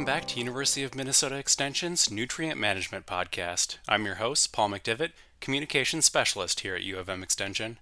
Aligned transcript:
Welcome 0.00 0.14
back 0.14 0.28
to 0.28 0.38
University 0.38 0.82
of 0.82 0.94
Minnesota 0.94 1.34
Extension's 1.34 2.10
Nutrient 2.10 2.58
Management 2.58 3.04
Podcast. 3.04 3.76
I'm 3.86 4.06
your 4.06 4.14
host, 4.14 4.50
Paul 4.50 4.70
McDivitt, 4.70 5.10
Communications 5.42 6.06
Specialist 6.06 6.60
here 6.60 6.74
at 6.74 6.84
U 6.84 6.98
of 6.98 7.10
M 7.10 7.22
Extension. 7.22 7.78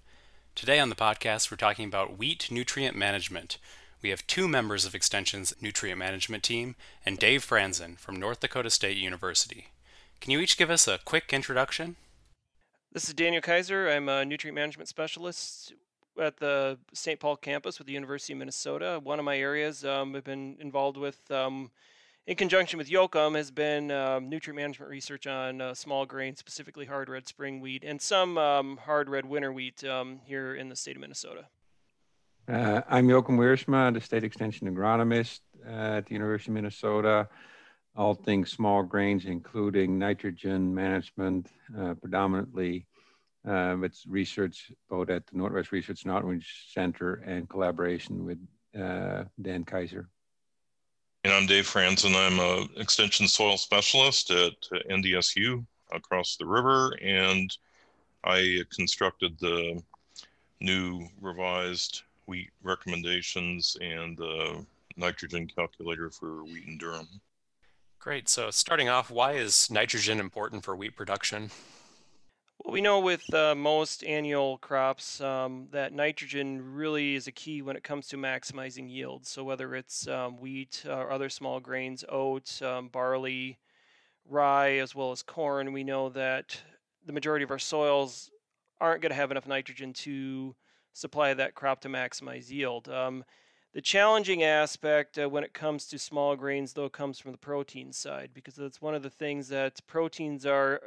Today 0.57 0.81
on 0.81 0.89
the 0.89 0.97
podcast, 0.97 1.49
we're 1.49 1.57
talking 1.57 1.87
about 1.87 2.19
wheat 2.19 2.51
nutrient 2.51 2.97
management. 2.97 3.59
We 4.03 4.09
have 4.09 4.27
two 4.27 4.49
members 4.49 4.85
of 4.85 4.97
Extension's 4.97 5.55
nutrient 5.61 5.97
management 5.97 6.43
team 6.43 6.75
and 7.07 7.21
Dave 7.21 7.47
Franzen 7.47 7.97
from 7.97 8.17
North 8.17 8.41
Dakota 8.41 8.71
State 8.71 8.97
University. 8.97 9.69
Can 10.21 10.33
you 10.33 10.41
each 10.41 10.59
give 10.59 10.71
us 10.71 10.89
a 10.89 10.99
quick 11.05 11.33
introduction? 11.33 11.95
This 12.91 13.07
is 13.07 13.15
Daniel 13.15 13.43
Kaiser. 13.43 13.89
I'm 13.89 14.09
a 14.09 14.25
nutrient 14.25 14.57
management 14.57 14.89
specialist 14.89 15.73
at 16.21 16.39
the 16.39 16.79
St. 16.93 17.21
Paul 17.21 17.37
campus 17.37 17.79
with 17.79 17.87
the 17.87 17.93
University 17.93 18.33
of 18.33 18.41
Minnesota. 18.41 18.99
One 19.01 19.21
of 19.21 19.25
my 19.25 19.39
areas 19.39 19.85
um, 19.85 20.17
I've 20.17 20.25
been 20.25 20.57
involved 20.59 20.97
with, 20.97 21.31
um, 21.31 21.71
in 22.29 22.37
conjunction 22.37 22.77
with 22.77 22.91
Joachim, 22.91 23.35
has 23.35 23.51
been 23.51 23.91
um, 23.91 24.29
nutrient 24.29 24.57
management 24.57 24.91
research 24.91 25.27
on 25.27 25.63
uh, 25.63 25.73
small 25.73 26.05
grain, 26.05 26.37
specifically 26.37 26.85
hard 26.85 27.09
red 27.09 27.27
spring 27.27 27.59
wheat, 27.59 27.85
and 27.85 28.01
some 28.01 28.37
um, 28.37 28.77
hard 28.77 29.09
red 29.09 29.25
winter 29.25 29.51
wheat 29.51 29.83
um, 29.85 30.21
here 30.25 30.55
in 30.55 30.69
the 30.69 30.77
state 30.77 30.95
of 30.95 31.01
Minnesota. 31.01 31.47
Uh, 32.47 32.83
I'm 32.87 33.09
Joachim 33.09 33.39
Wiersma, 33.39 33.95
the 33.95 34.01
state 34.03 34.25
extension 34.25 34.69
agronomist 34.69 35.41
at 35.67 36.05
the 36.05 36.13
University 36.13 36.51
of 36.51 36.57
Minnesota. 36.57 37.29
All 37.97 38.15
things 38.15 38.51
small 38.51 38.83
grains, 38.83 39.25
including 39.25 39.99
nitrogen 39.99 40.75
management, 40.75 41.49
uh, 41.79 41.95
predominantly 41.95 42.87
um, 43.47 43.85
it's 43.85 44.07
research 44.07 44.71
both 44.91 45.09
at 45.09 45.27
the 45.29 45.39
Northwest 45.39 45.73
Research 45.73 46.03
and 46.03 46.13
Outreach 46.13 46.67
Center 46.75 47.15
and 47.27 47.49
collaboration 47.49 48.27
with 48.27 48.39
uh, 48.79 49.25
Dan 49.41 49.65
Kaiser. 49.65 50.11
And 51.29 51.37
I'm 51.37 51.47
Dave 51.47 51.67
Franzen, 51.67 52.07
and 52.07 52.17
I'm 52.17 52.41
an 52.41 52.71
extension 52.79 53.29
soil 53.29 53.59
specialist 53.59 54.31
at 54.31 54.55
NDSU 54.89 55.63
across 55.93 56.37
the 56.37 56.47
river, 56.47 56.97
and 57.03 57.55
I 58.25 58.63
constructed 58.75 59.39
the 59.39 59.83
new 60.63 61.07
revised 61.21 62.05
wheat 62.25 62.49
recommendations 62.63 63.77
and 63.83 64.17
the 64.17 64.65
nitrogen 64.97 65.47
calculator 65.47 66.09
for 66.09 66.45
wheat 66.45 66.67
and 66.67 66.81
durum. 66.81 67.07
Great. 67.99 68.31
So, 68.31 68.51
starting 68.51 68.89
off, 68.89 69.11
why 69.11 69.33
is 69.33 69.71
nitrogen 69.71 70.21
important 70.21 70.65
for 70.65 70.75
wheat 70.75 70.97
production? 70.97 71.51
Well, 72.65 72.73
we 72.73 72.81
know 72.81 72.99
with 72.99 73.33
uh, 73.33 73.55
most 73.55 74.03
annual 74.05 74.59
crops 74.59 75.21
um, 75.21 75.69
that 75.71 75.93
nitrogen 75.93 76.75
really 76.75 77.15
is 77.15 77.29
a 77.29 77.33
key 77.33 77.63
when 77.63 77.77
it 77.77 77.85
comes 77.85 78.09
to 78.09 78.17
maximizing 78.17 78.91
yield. 78.91 79.27
So 79.27 79.45
whether 79.45 79.75
it's 79.77 80.09
um, 80.09 80.39
wheat 80.41 80.85
or 80.89 81.13
other 81.13 81.29
small 81.29 81.61
grains, 81.61 82.05
oats, 82.09 82.61
um, 82.61 82.89
barley, 82.89 83.59
rye, 84.29 84.79
as 84.79 84.95
well 84.95 85.13
as 85.13 85.23
corn, 85.23 85.73
we 85.73 85.85
know 85.85 86.09
that 86.11 86.61
the 87.07 87.13
majority 87.13 87.45
of 87.45 87.51
our 87.53 87.61
soils 87.61 88.31
aren't 88.81 89.03
going 89.03 89.11
to 89.11 89.17
have 89.17 89.31
enough 89.31 89.47
nitrogen 89.47 89.93
to 89.93 90.55
supply 90.93 91.35
that 91.35 91.55
crop 91.55 91.81
to 91.83 91.89
maximize 91.89 92.51
yield. 92.51 92.89
Um, 92.89 93.25
the 93.73 93.81
challenging 93.81 94.43
aspect 94.43 95.17
uh, 95.17 95.29
when 95.29 95.45
it 95.45 95.55
comes 95.55 95.87
to 95.87 95.99
small 95.99 96.35
grains, 96.35 96.73
though, 96.73 96.89
comes 96.89 97.21
from 97.21 97.31
the 97.33 97.39
protein 97.39 97.93
side 97.93 98.31
because 98.35 98.57
that's 98.57 98.83
one 98.83 98.95
of 98.97 99.03
the 99.05 99.11
things 99.11 99.49
that 99.49 99.87
proteins 99.87 100.45
are 100.45 100.81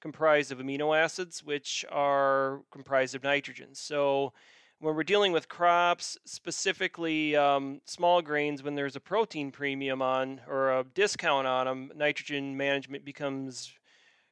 comprised 0.00 0.52
of 0.52 0.58
amino 0.58 0.96
acids, 0.96 1.44
which 1.44 1.84
are 1.90 2.62
comprised 2.70 3.14
of 3.14 3.22
nitrogen. 3.22 3.74
So 3.74 4.32
when 4.80 4.94
we're 4.94 5.02
dealing 5.02 5.32
with 5.32 5.48
crops, 5.48 6.16
specifically 6.24 7.34
um, 7.34 7.80
small 7.84 8.22
grains, 8.22 8.62
when 8.62 8.76
there's 8.76 8.96
a 8.96 9.00
protein 9.00 9.50
premium 9.50 10.00
on 10.02 10.40
or 10.46 10.78
a 10.78 10.84
discount 10.84 11.46
on 11.46 11.66
them, 11.66 11.92
nitrogen 11.96 12.56
management 12.56 13.04
becomes 13.04 13.72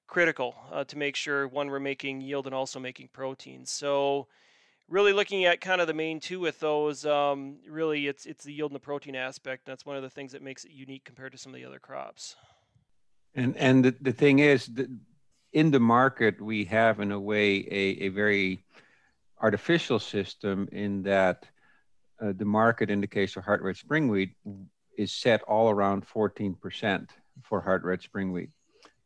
critical 0.06 0.54
uh, 0.72 0.84
to 0.84 0.96
make 0.96 1.16
sure 1.16 1.48
one 1.48 1.68
we're 1.68 1.80
making 1.80 2.20
yield 2.20 2.46
and 2.46 2.54
also 2.54 2.78
making 2.78 3.08
protein. 3.12 3.66
So 3.66 4.28
really 4.88 5.12
looking 5.12 5.44
at 5.44 5.60
kind 5.60 5.80
of 5.80 5.88
the 5.88 5.94
main 5.94 6.20
two 6.20 6.38
with 6.38 6.60
those, 6.60 7.04
um, 7.04 7.56
really 7.68 8.06
it's 8.06 8.24
it's 8.24 8.44
the 8.44 8.52
yield 8.52 8.70
and 8.70 8.76
the 8.76 8.84
protein 8.84 9.16
aspect. 9.16 9.66
That's 9.66 9.84
one 9.84 9.96
of 9.96 10.02
the 10.02 10.10
things 10.10 10.32
that 10.32 10.42
makes 10.42 10.64
it 10.64 10.70
unique 10.70 11.04
compared 11.04 11.32
to 11.32 11.38
some 11.38 11.52
of 11.52 11.60
the 11.60 11.66
other 11.66 11.80
crops. 11.80 12.36
And 13.34 13.56
and 13.56 13.84
the, 13.84 13.96
the 14.00 14.12
thing 14.12 14.38
is, 14.38 14.66
the, 14.66 14.88
in 15.56 15.70
the 15.70 15.80
market, 15.80 16.38
we 16.38 16.66
have, 16.66 17.00
in 17.00 17.12
a 17.12 17.18
way, 17.18 17.66
a, 17.70 17.84
a 18.04 18.08
very 18.08 18.62
artificial 19.40 19.98
system 19.98 20.68
in 20.70 21.02
that 21.04 21.46
uh, 22.20 22.32
the 22.36 22.44
market, 22.44 22.90
in 22.90 23.00
the 23.00 23.06
case 23.06 23.36
of 23.36 23.44
hard 23.44 23.62
red 23.62 23.74
spring 23.74 24.08
wheat, 24.08 24.34
is 24.98 25.10
set 25.10 25.40
all 25.44 25.70
around 25.70 26.06
14% 26.06 27.08
for 27.42 27.62
hard 27.62 27.84
red 27.84 28.02
spring 28.02 28.32
wheat. 28.32 28.50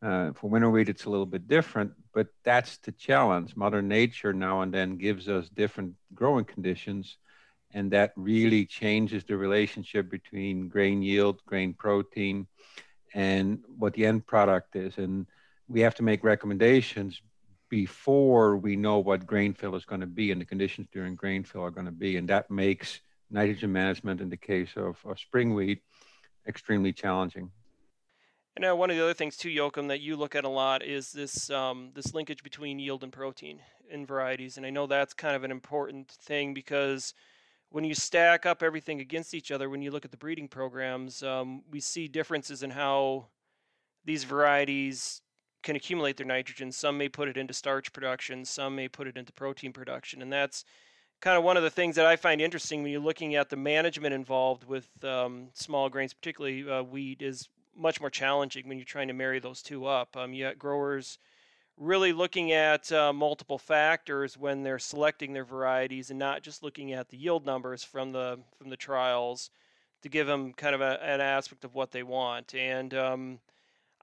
Uh, 0.01 0.33
for 0.33 0.49
winter 0.49 0.69
wheat, 0.69 0.89
it's 0.89 1.05
a 1.05 1.09
little 1.09 1.25
bit 1.25 1.47
different, 1.47 1.93
but 2.13 2.27
that's 2.43 2.75
the 2.79 2.91
challenge. 2.91 3.55
Mother 3.55 3.81
Nature 3.81 4.33
now 4.33 4.59
and 4.59 4.73
then 4.73 4.97
gives 4.97 5.29
us 5.29 5.47
different 5.47 5.95
growing 6.13 6.43
conditions, 6.43 7.15
and 7.73 7.89
that 7.91 8.11
really 8.17 8.65
changes 8.65 9.23
the 9.23 9.37
relationship 9.37 10.11
between 10.11 10.67
grain 10.67 11.01
yield, 11.01 11.39
grain 11.45 11.73
protein, 11.73 12.45
and 13.13 13.63
what 13.77 13.93
the 13.93 14.05
end 14.05 14.27
product 14.27 14.75
is. 14.75 14.97
And 14.97 15.27
we 15.71 15.81
have 15.81 15.95
to 15.95 16.03
make 16.03 16.23
recommendations 16.23 17.21
before 17.69 18.57
we 18.57 18.75
know 18.75 18.99
what 18.99 19.25
grain 19.25 19.53
fill 19.53 19.75
is 19.75 19.85
going 19.85 20.01
to 20.01 20.07
be 20.07 20.31
and 20.31 20.41
the 20.41 20.45
conditions 20.45 20.87
during 20.91 21.15
grain 21.15 21.43
fill 21.43 21.63
are 21.63 21.71
going 21.71 21.85
to 21.85 21.91
be. 21.91 22.17
And 22.17 22.27
that 22.27 22.51
makes 22.51 22.99
nitrogen 23.29 23.71
management 23.71 24.19
in 24.19 24.29
the 24.29 24.37
case 24.37 24.71
of, 24.75 24.97
of 25.05 25.17
spring 25.17 25.53
wheat 25.53 25.81
extremely 26.45 26.91
challenging. 26.91 27.49
And 28.57 28.63
now, 28.63 28.75
one 28.75 28.89
of 28.89 28.97
the 28.97 29.03
other 29.03 29.13
things 29.13 29.37
too, 29.37 29.49
Joachim, 29.49 29.87
that 29.87 30.01
you 30.01 30.17
look 30.17 30.35
at 30.35 30.43
a 30.43 30.49
lot 30.49 30.83
is 30.83 31.13
this 31.13 31.49
um, 31.49 31.91
this 31.93 32.13
linkage 32.13 32.43
between 32.43 32.79
yield 32.79 33.01
and 33.01 33.13
protein 33.13 33.61
in 33.89 34.05
varieties. 34.05 34.57
And 34.57 34.65
I 34.65 34.69
know 34.69 34.87
that's 34.87 35.13
kind 35.13 35.37
of 35.37 35.45
an 35.45 35.51
important 35.51 36.09
thing 36.11 36.53
because 36.53 37.13
when 37.69 37.85
you 37.85 37.95
stack 37.95 38.45
up 38.45 38.61
everything 38.61 38.99
against 38.99 39.33
each 39.33 39.51
other, 39.51 39.69
when 39.69 39.81
you 39.81 39.91
look 39.91 40.03
at 40.03 40.11
the 40.11 40.17
breeding 40.17 40.49
programs, 40.49 41.23
um, 41.23 41.63
we 41.71 41.79
see 41.79 42.09
differences 42.09 42.61
in 42.61 42.71
how 42.71 43.27
these 44.03 44.25
varieties 44.25 45.21
can 45.63 45.75
accumulate 45.75 46.17
their 46.17 46.25
nitrogen. 46.25 46.71
Some 46.71 46.97
may 46.97 47.09
put 47.09 47.27
it 47.27 47.37
into 47.37 47.53
starch 47.53 47.93
production, 47.93 48.45
some 48.45 48.75
may 48.75 48.87
put 48.87 49.07
it 49.07 49.17
into 49.17 49.31
protein 49.33 49.73
production. 49.73 50.21
And 50.21 50.31
that's 50.31 50.65
kind 51.19 51.37
of 51.37 51.43
one 51.43 51.57
of 51.57 51.63
the 51.63 51.69
things 51.69 51.95
that 51.95 52.05
I 52.05 52.15
find 52.15 52.41
interesting 52.41 52.81
when 52.81 52.91
you're 52.91 53.01
looking 53.01 53.35
at 53.35 53.49
the 53.49 53.55
management 53.55 54.13
involved 54.13 54.63
with 54.63 54.89
um, 55.03 55.49
small 55.53 55.89
grains, 55.89 56.13
particularly 56.13 56.69
uh, 56.69 56.83
wheat, 56.83 57.21
is 57.21 57.47
much 57.75 58.01
more 58.01 58.09
challenging 58.09 58.67
when 58.67 58.77
you're 58.77 58.85
trying 58.85 59.07
to 59.07 59.13
marry 59.13 59.39
those 59.39 59.61
two 59.61 59.85
up. 59.85 60.17
Um, 60.17 60.33
you 60.33 60.45
got 60.45 60.59
growers 60.59 61.19
really 61.77 62.13
looking 62.13 62.51
at 62.51 62.91
uh, 62.91 63.13
multiple 63.13 63.57
factors 63.57 64.37
when 64.37 64.63
they're 64.63 64.79
selecting 64.79 65.33
their 65.33 65.45
varieties 65.45 66.09
and 66.09 66.19
not 66.19 66.43
just 66.43 66.63
looking 66.63 66.93
at 66.93 67.09
the 67.09 67.17
yield 67.17 67.45
numbers 67.45 67.83
from 67.83 68.11
the 68.11 68.39
from 68.57 68.69
the 68.69 68.77
trials 68.77 69.49
to 70.01 70.09
give 70.09 70.27
them 70.27 70.53
kind 70.53 70.75
of 70.75 70.81
a, 70.81 71.01
an 71.03 71.21
aspect 71.21 71.63
of 71.63 71.75
what 71.75 71.91
they 71.91 72.03
want. 72.03 72.53
And 72.53 72.93
um, 72.93 73.39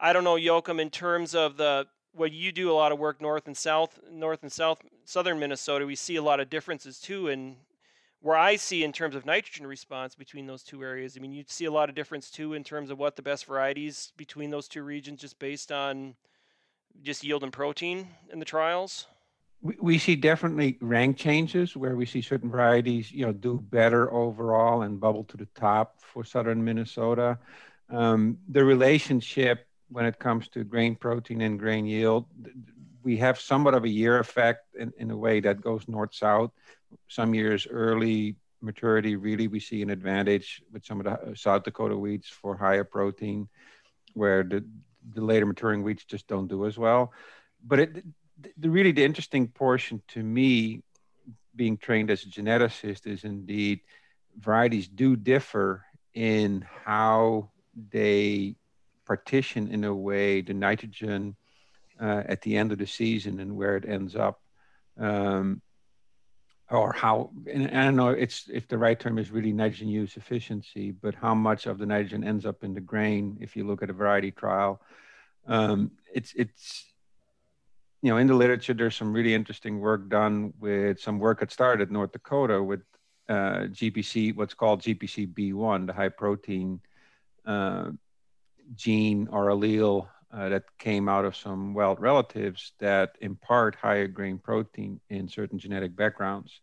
I 0.00 0.12
don't 0.12 0.24
know, 0.24 0.36
Joachim, 0.36 0.78
in 0.78 0.90
terms 0.90 1.34
of 1.34 1.56
the 1.56 1.86
what 2.12 2.32
you 2.32 2.52
do 2.52 2.70
a 2.70 2.72
lot 2.72 2.92
of 2.92 2.98
work 2.98 3.20
north 3.20 3.46
and 3.46 3.56
south, 3.56 3.98
north 4.10 4.42
and 4.42 4.50
south, 4.50 4.82
southern 5.04 5.38
Minnesota. 5.38 5.86
We 5.86 5.94
see 5.94 6.16
a 6.16 6.22
lot 6.22 6.40
of 6.40 6.50
differences 6.50 6.98
too, 6.98 7.28
and 7.28 7.56
where 8.20 8.36
I 8.36 8.56
see 8.56 8.82
in 8.82 8.92
terms 8.92 9.14
of 9.14 9.24
nitrogen 9.24 9.66
response 9.66 10.14
between 10.14 10.46
those 10.46 10.62
two 10.62 10.82
areas. 10.82 11.16
I 11.16 11.20
mean, 11.20 11.32
you 11.32 11.44
see 11.46 11.66
a 11.66 11.70
lot 11.70 11.88
of 11.88 11.94
difference 11.94 12.30
too 12.30 12.54
in 12.54 12.64
terms 12.64 12.90
of 12.90 12.98
what 12.98 13.16
the 13.16 13.22
best 13.22 13.46
varieties 13.46 14.12
between 14.16 14.50
those 14.50 14.68
two 14.68 14.82
regions, 14.82 15.20
just 15.20 15.38
based 15.38 15.70
on 15.70 16.14
just 17.02 17.22
yield 17.22 17.44
and 17.44 17.52
protein 17.52 18.08
in 18.32 18.38
the 18.38 18.44
trials. 18.44 19.06
We, 19.60 19.76
we 19.80 19.98
see 19.98 20.16
definitely 20.16 20.78
rank 20.80 21.16
changes 21.16 21.76
where 21.76 21.96
we 21.96 22.06
see 22.06 22.22
certain 22.22 22.50
varieties, 22.50 23.12
you 23.12 23.26
know, 23.26 23.32
do 23.32 23.60
better 23.70 24.12
overall 24.12 24.82
and 24.82 24.98
bubble 24.98 25.24
to 25.24 25.36
the 25.36 25.46
top 25.54 26.00
for 26.00 26.24
southern 26.24 26.64
Minnesota. 26.64 27.38
Um, 27.90 28.38
the 28.48 28.64
relationship 28.64 29.67
when 29.90 30.04
it 30.04 30.18
comes 30.18 30.48
to 30.48 30.64
grain 30.64 30.96
protein 30.96 31.40
and 31.40 31.58
grain 31.58 31.86
yield. 31.86 32.26
We 33.02 33.16
have 33.18 33.40
somewhat 33.40 33.74
of 33.74 33.84
a 33.84 33.88
year 33.88 34.18
effect 34.18 34.74
in, 34.78 34.92
in 34.98 35.10
a 35.10 35.16
way 35.16 35.40
that 35.40 35.60
goes 35.60 35.88
north 35.88 36.14
south. 36.14 36.50
Some 37.08 37.34
years 37.34 37.66
early 37.70 38.36
maturity, 38.60 39.16
really, 39.16 39.48
we 39.48 39.60
see 39.60 39.82
an 39.82 39.90
advantage 39.90 40.62
with 40.72 40.84
some 40.84 41.00
of 41.00 41.04
the 41.04 41.12
uh, 41.12 41.34
South 41.34 41.62
Dakota 41.62 41.94
wheats 41.94 42.28
for 42.28 42.56
higher 42.56 42.84
protein, 42.84 43.48
where 44.14 44.42
the, 44.42 44.64
the 45.14 45.20
later 45.20 45.46
maturing 45.46 45.82
wheats 45.82 46.04
just 46.04 46.26
don't 46.26 46.48
do 46.48 46.66
as 46.66 46.76
well. 46.76 47.12
But 47.64 47.80
it, 47.80 48.04
the 48.58 48.70
really 48.70 48.92
the 48.92 49.04
interesting 49.04 49.48
portion 49.48 50.02
to 50.08 50.22
me, 50.22 50.82
being 51.54 51.76
trained 51.76 52.10
as 52.10 52.24
a 52.24 52.28
geneticist, 52.28 53.06
is 53.06 53.24
indeed 53.24 53.80
varieties 54.38 54.88
do 54.88 55.16
differ 55.16 55.84
in 56.14 56.64
how 56.84 57.50
they 57.90 58.56
partition 59.08 59.72
in 59.72 59.82
a 59.84 59.94
way 59.94 60.42
the 60.42 60.54
nitrogen 60.54 61.34
uh, 62.00 62.22
at 62.26 62.42
the 62.42 62.56
end 62.56 62.70
of 62.70 62.78
the 62.78 62.86
season 62.86 63.40
and 63.40 63.56
where 63.56 63.76
it 63.76 63.88
ends 63.88 64.14
up. 64.14 64.40
Um, 64.98 65.62
or 66.70 66.92
how, 66.92 67.30
and 67.50 67.66
I 67.68 67.84
don't 67.86 67.96
know 67.96 68.10
it's, 68.10 68.46
if 68.52 68.68
the 68.68 68.76
right 68.76 69.00
term 69.00 69.16
is 69.18 69.30
really 69.30 69.52
nitrogen 69.52 69.88
use 69.88 70.18
efficiency, 70.18 70.90
but 70.90 71.14
how 71.14 71.34
much 71.34 71.66
of 71.66 71.78
the 71.78 71.86
nitrogen 71.86 72.22
ends 72.22 72.44
up 72.44 72.62
in 72.62 72.74
the 72.74 72.80
grain 72.80 73.38
if 73.40 73.56
you 73.56 73.66
look 73.66 73.82
at 73.82 73.88
a 73.88 73.94
variety 73.94 74.30
trial. 74.30 74.82
Um, 75.46 75.92
it's, 76.12 76.34
it's, 76.34 76.84
you 78.02 78.10
know, 78.10 78.18
in 78.18 78.26
the 78.26 78.34
literature, 78.34 78.74
there's 78.74 78.94
some 78.94 79.14
really 79.14 79.32
interesting 79.32 79.80
work 79.80 80.10
done 80.10 80.52
with 80.60 81.00
some 81.00 81.18
work 81.18 81.40
that 81.40 81.50
started 81.50 81.90
North 81.90 82.12
Dakota 82.12 82.62
with 82.62 82.82
uh, 83.30 83.68
GPC, 83.72 84.36
what's 84.36 84.54
called 84.54 84.82
GPC 84.82 85.32
B1, 85.32 85.86
the 85.86 85.94
high 85.94 86.10
protein 86.10 86.80
uh, 87.46 87.90
gene 88.74 89.28
or 89.30 89.46
allele 89.46 90.08
uh, 90.32 90.48
that 90.50 90.64
came 90.78 91.08
out 91.08 91.24
of 91.24 91.36
some 91.36 91.74
wild 91.74 92.00
relatives 92.00 92.72
that 92.78 93.16
impart 93.20 93.74
higher 93.74 94.06
grain 94.06 94.38
protein 94.38 95.00
in 95.08 95.28
certain 95.28 95.58
genetic 95.58 95.96
backgrounds. 95.96 96.60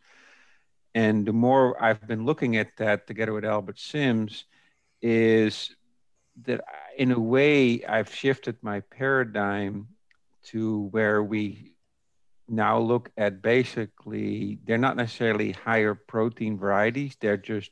And 0.94 1.26
the 1.26 1.32
more 1.32 1.82
I've 1.82 2.06
been 2.06 2.24
looking 2.24 2.56
at 2.56 2.76
that 2.78 3.06
together 3.06 3.32
with 3.32 3.44
Albert 3.44 3.78
Sims, 3.78 4.44
is 5.02 5.74
that 6.42 6.62
in 6.96 7.12
a 7.12 7.18
way 7.18 7.84
I've 7.84 8.14
shifted 8.14 8.56
my 8.62 8.80
paradigm 8.80 9.88
to 10.44 10.82
where 10.92 11.22
we 11.22 11.72
now 12.48 12.78
look 12.78 13.10
at 13.16 13.42
basically, 13.42 14.58
they're 14.64 14.78
not 14.78 14.96
necessarily 14.96 15.52
higher 15.52 15.94
protein 15.94 16.56
varieties, 16.56 17.16
they're 17.20 17.36
just 17.36 17.70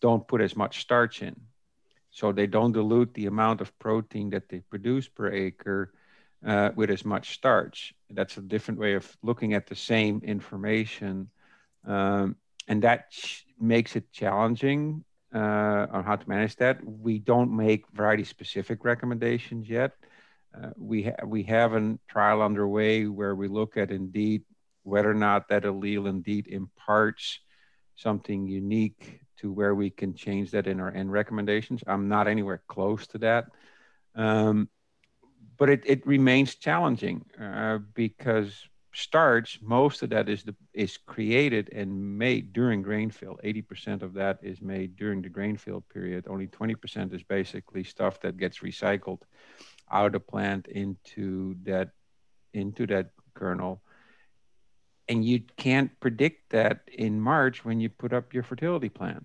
don't 0.00 0.26
put 0.26 0.40
as 0.40 0.56
much 0.56 0.80
starch 0.80 1.22
in. 1.22 1.36
So 2.18 2.32
they 2.32 2.48
don't 2.48 2.72
dilute 2.72 3.14
the 3.14 3.26
amount 3.26 3.60
of 3.60 3.78
protein 3.78 4.30
that 4.30 4.48
they 4.48 4.58
produce 4.58 5.06
per 5.06 5.30
acre 5.30 5.92
uh, 6.44 6.70
with 6.74 6.90
as 6.90 7.04
much 7.04 7.34
starch. 7.34 7.94
That's 8.10 8.36
a 8.36 8.40
different 8.40 8.80
way 8.80 8.94
of 8.94 9.06
looking 9.22 9.54
at 9.54 9.68
the 9.68 9.76
same 9.76 10.20
information. 10.24 11.30
Um, 11.86 12.34
and 12.66 12.82
that 12.82 13.12
ch- 13.12 13.46
makes 13.60 13.94
it 13.94 14.10
challenging 14.10 15.04
uh, 15.32 15.86
on 15.92 16.02
how 16.02 16.16
to 16.16 16.28
manage 16.28 16.56
that. 16.56 16.84
We 16.84 17.20
don't 17.20 17.56
make 17.56 17.84
variety 17.92 18.24
specific 18.24 18.84
recommendations 18.84 19.68
yet. 19.68 19.92
Uh, 20.52 20.70
we, 20.76 21.04
ha- 21.04 21.24
we 21.24 21.44
have 21.44 21.74
a 21.74 22.00
trial 22.08 22.42
underway 22.42 23.06
where 23.06 23.36
we 23.36 23.46
look 23.46 23.76
at 23.76 23.92
indeed 23.92 24.42
whether 24.82 25.12
or 25.12 25.14
not 25.28 25.50
that 25.50 25.62
allele 25.62 26.08
indeed 26.08 26.48
imparts 26.48 27.38
something 27.94 28.48
unique 28.48 29.20
to 29.40 29.52
where 29.52 29.74
we 29.74 29.90
can 29.90 30.14
change 30.14 30.50
that 30.52 30.66
in 30.66 30.80
our 30.80 30.92
end 30.92 31.12
recommendations. 31.12 31.82
I'm 31.86 32.08
not 32.08 32.28
anywhere 32.28 32.62
close 32.68 33.06
to 33.08 33.18
that. 33.18 33.46
Um, 34.14 34.68
but 35.56 35.68
it, 35.68 35.82
it 35.86 36.06
remains 36.06 36.54
challenging 36.54 37.24
uh, 37.40 37.78
because 37.94 38.68
starch, 38.94 39.60
most 39.62 40.02
of 40.02 40.10
that 40.10 40.28
is 40.28 40.42
the, 40.42 40.54
is 40.72 40.96
created 40.96 41.70
and 41.72 42.18
made 42.18 42.52
during 42.52 42.82
grain 42.82 43.10
fill. 43.10 43.38
80% 43.44 44.02
of 44.02 44.14
that 44.14 44.38
is 44.42 44.60
made 44.60 44.96
during 44.96 45.22
the 45.22 45.28
grain 45.28 45.56
fill 45.56 45.80
period. 45.80 46.26
Only 46.28 46.46
20% 46.46 47.12
is 47.14 47.22
basically 47.22 47.84
stuff 47.84 48.20
that 48.20 48.36
gets 48.36 48.58
recycled 48.58 49.22
out 49.90 50.06
of 50.06 50.12
the 50.12 50.20
plant 50.20 50.66
into 50.68 51.56
that 51.64 51.90
into 52.54 52.86
that 52.86 53.10
kernel 53.34 53.82
and 55.08 55.24
you 55.24 55.40
can't 55.56 55.98
predict 56.00 56.50
that 56.50 56.80
in 56.92 57.20
March 57.20 57.64
when 57.64 57.80
you 57.80 57.88
put 57.88 58.12
up 58.12 58.34
your 58.34 58.42
fertility 58.42 58.88
plan. 58.88 59.24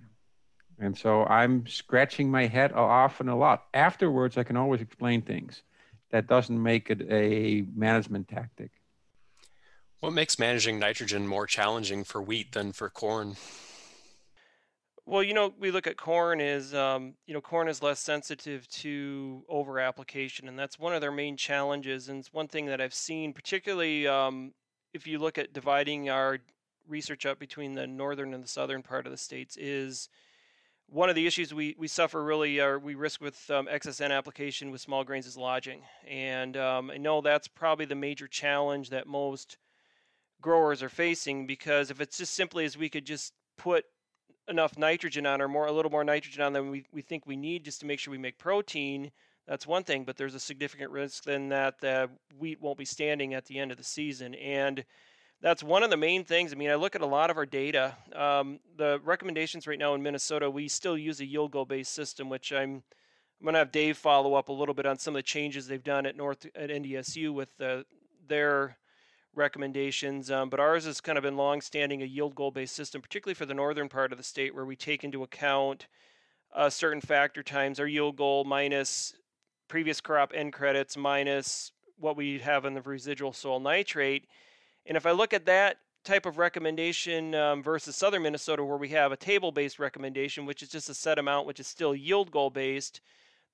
And 0.79 0.97
so 0.97 1.25
I'm 1.25 1.67
scratching 1.67 2.31
my 2.31 2.47
head 2.47 2.73
often 2.73 3.29
a 3.29 3.37
lot. 3.37 3.65
Afterwards, 3.73 4.37
I 4.37 4.43
can 4.43 4.57
always 4.57 4.81
explain 4.81 5.21
things. 5.21 5.61
That 6.11 6.27
doesn't 6.27 6.61
make 6.61 6.89
it 6.89 7.01
a 7.09 7.65
management 7.75 8.27
tactic. 8.27 8.71
What 9.99 10.13
makes 10.13 10.37
managing 10.37 10.79
nitrogen 10.79 11.27
more 11.27 11.47
challenging 11.47 12.03
for 12.03 12.21
wheat 12.21 12.51
than 12.51 12.73
for 12.73 12.89
corn? 12.89 13.35
Well, 15.05 15.23
you 15.23 15.33
know, 15.33 15.53
we 15.59 15.71
look 15.71 15.87
at 15.87 15.97
corn 15.97 16.39
is, 16.39 16.73
um, 16.73 17.15
you 17.25 17.33
know, 17.33 17.41
corn 17.41 17.67
is 17.67 17.81
less 17.81 17.99
sensitive 17.99 18.67
to 18.69 19.43
over 19.49 19.79
application, 19.79 20.47
and 20.47 20.57
that's 20.57 20.79
one 20.79 20.93
of 20.93 21.01
their 21.01 21.11
main 21.11 21.35
challenges. 21.35 22.09
And 22.09 22.19
it's 22.19 22.33
one 22.33 22.47
thing 22.47 22.67
that 22.67 22.79
I've 22.79 22.93
seen, 22.93 23.33
particularly 23.33 24.07
um, 24.07 24.53
if 24.93 25.07
you 25.07 25.19
look 25.19 25.37
at 25.37 25.53
dividing 25.53 26.09
our 26.09 26.39
research 26.87 27.25
up 27.25 27.39
between 27.39 27.73
the 27.73 27.87
northern 27.87 28.33
and 28.33 28.43
the 28.43 28.47
southern 28.47 28.83
part 28.83 29.05
of 29.05 29.11
the 29.11 29.17
states, 29.17 29.57
is 29.57 30.09
one 30.87 31.09
of 31.09 31.15
the 31.15 31.25
issues 31.25 31.53
we, 31.53 31.75
we 31.77 31.87
suffer 31.87 32.23
really 32.23 32.59
or 32.59 32.77
we 32.77 32.95
risk 32.95 33.21
with 33.21 33.49
um, 33.49 33.67
excess 33.69 34.01
N 34.01 34.11
application 34.11 34.69
with 34.69 34.81
small 34.81 35.03
grains 35.03 35.25
is 35.25 35.37
lodging. 35.37 35.81
And 36.07 36.55
um, 36.57 36.91
I 36.91 36.97
know 36.97 37.21
that's 37.21 37.47
probably 37.47 37.85
the 37.85 37.95
major 37.95 38.27
challenge 38.27 38.89
that 38.91 39.07
most 39.07 39.57
growers 40.41 40.83
are 40.83 40.89
facing 40.89 41.47
because 41.47 41.89
if 41.89 42.01
it's 42.01 42.17
just 42.17 42.33
simply 42.33 42.65
as 42.65 42.77
we 42.77 42.89
could 42.89 43.05
just 43.05 43.33
put 43.57 43.85
enough 44.47 44.77
nitrogen 44.77 45.25
on 45.25 45.41
or 45.41 45.47
more 45.47 45.67
a 45.67 45.71
little 45.71 45.91
more 45.91 46.03
nitrogen 46.03 46.43
on 46.43 46.53
than 46.53 46.69
we, 46.69 46.85
we 46.91 47.01
think 47.01 47.25
we 47.25 47.37
need 47.37 47.63
just 47.63 47.79
to 47.79 47.85
make 47.85 47.97
sure 47.97 48.11
we 48.11 48.17
make 48.17 48.37
protein 48.37 49.09
that's 49.47 49.67
one 49.67 49.83
thing, 49.83 50.03
but 50.05 50.17
there's 50.17 50.35
a 50.35 50.39
significant 50.39 50.91
risk 50.91 51.23
then 51.23 51.49
that 51.49 51.79
the 51.81 52.09
wheat 52.37 52.61
won't 52.61 52.77
be 52.77 52.85
standing 52.85 53.33
at 53.33 53.45
the 53.45 53.59
end 53.59 53.71
of 53.71 53.77
the 53.77 53.83
season. 53.83 54.35
And 54.35 54.85
that's 55.41 55.61
one 55.61 55.83
of 55.83 55.89
the 55.89 55.97
main 55.97 56.23
things. 56.23 56.53
I 56.53 56.55
mean, 56.55 56.69
I 56.69 56.75
look 56.75 56.95
at 56.95 57.01
a 57.01 57.05
lot 57.05 57.29
of 57.29 57.35
our 57.35 57.45
data. 57.45 57.97
Um, 58.15 58.59
the 58.77 59.01
recommendations 59.03 59.67
right 59.67 59.77
now 59.77 59.93
in 59.93 60.01
Minnesota, 60.01 60.49
we 60.49 60.69
still 60.69 60.97
use 60.97 61.19
a 61.19 61.25
yield 61.25 61.51
goal 61.51 61.65
based 61.65 61.93
system, 61.93 62.29
which 62.29 62.53
I'm 62.53 62.83
I'm 63.43 63.47
going 63.47 63.55
to 63.55 63.59
have 63.59 63.73
Dave 63.73 63.97
follow 63.97 64.35
up 64.35 64.47
a 64.47 64.53
little 64.53 64.73
bit 64.73 64.85
on 64.85 64.97
some 64.97 65.15
of 65.15 65.19
the 65.19 65.23
changes 65.23 65.67
they've 65.67 65.83
done 65.83 66.05
at 66.05 66.15
North 66.15 66.45
at 66.55 66.69
NDSU 66.69 67.33
with 67.33 67.49
the, 67.57 67.83
their 68.25 68.77
recommendations. 69.35 70.31
Um, 70.31 70.49
but 70.49 70.61
ours 70.61 70.85
has 70.85 71.01
kind 71.01 71.17
of 71.17 71.23
been 71.23 71.35
long-standing 71.35 72.01
a 72.01 72.05
yield 72.05 72.35
goal-based 72.35 72.73
system, 72.73 73.01
particularly 73.01 73.33
for 73.33 73.45
the 73.45 73.53
northern 73.53 73.89
part 73.89 74.13
of 74.13 74.17
the 74.17 74.23
state, 74.23 74.55
where 74.55 74.63
we 74.63 74.77
take 74.77 75.03
into 75.03 75.23
account 75.23 75.87
uh, 76.55 76.69
certain 76.69 77.01
factor 77.01 77.43
times, 77.43 77.81
our 77.81 77.87
yield 77.87 78.15
goal 78.15 78.45
minus 78.45 79.13
previous 79.73 79.99
crop 79.99 80.31
N 80.35 80.51
credits 80.51 80.95
minus 80.95 81.71
what 81.97 82.15
we 82.15 82.37
have 82.37 82.63
in 82.63 82.75
the 82.75 82.81
residual 82.83 83.33
soil 83.33 83.59
nitrate. 83.59 84.27
And 84.85 84.95
if 84.95 85.07
I 85.07 85.09
look 85.09 85.33
at 85.33 85.47
that 85.47 85.77
type 86.03 86.27
of 86.27 86.37
recommendation 86.37 87.33
um, 87.33 87.63
versus 87.63 87.95
southern 87.95 88.21
Minnesota, 88.21 88.63
where 88.63 88.77
we 88.77 88.89
have 88.89 89.11
a 89.11 89.17
table 89.17 89.51
based 89.51 89.79
recommendation, 89.79 90.45
which 90.45 90.61
is 90.61 90.69
just 90.69 90.91
a 90.91 90.93
set 90.93 91.17
amount, 91.17 91.47
which 91.47 91.59
is 91.59 91.65
still 91.65 91.95
yield 91.95 92.29
goal 92.29 92.51
based, 92.51 93.01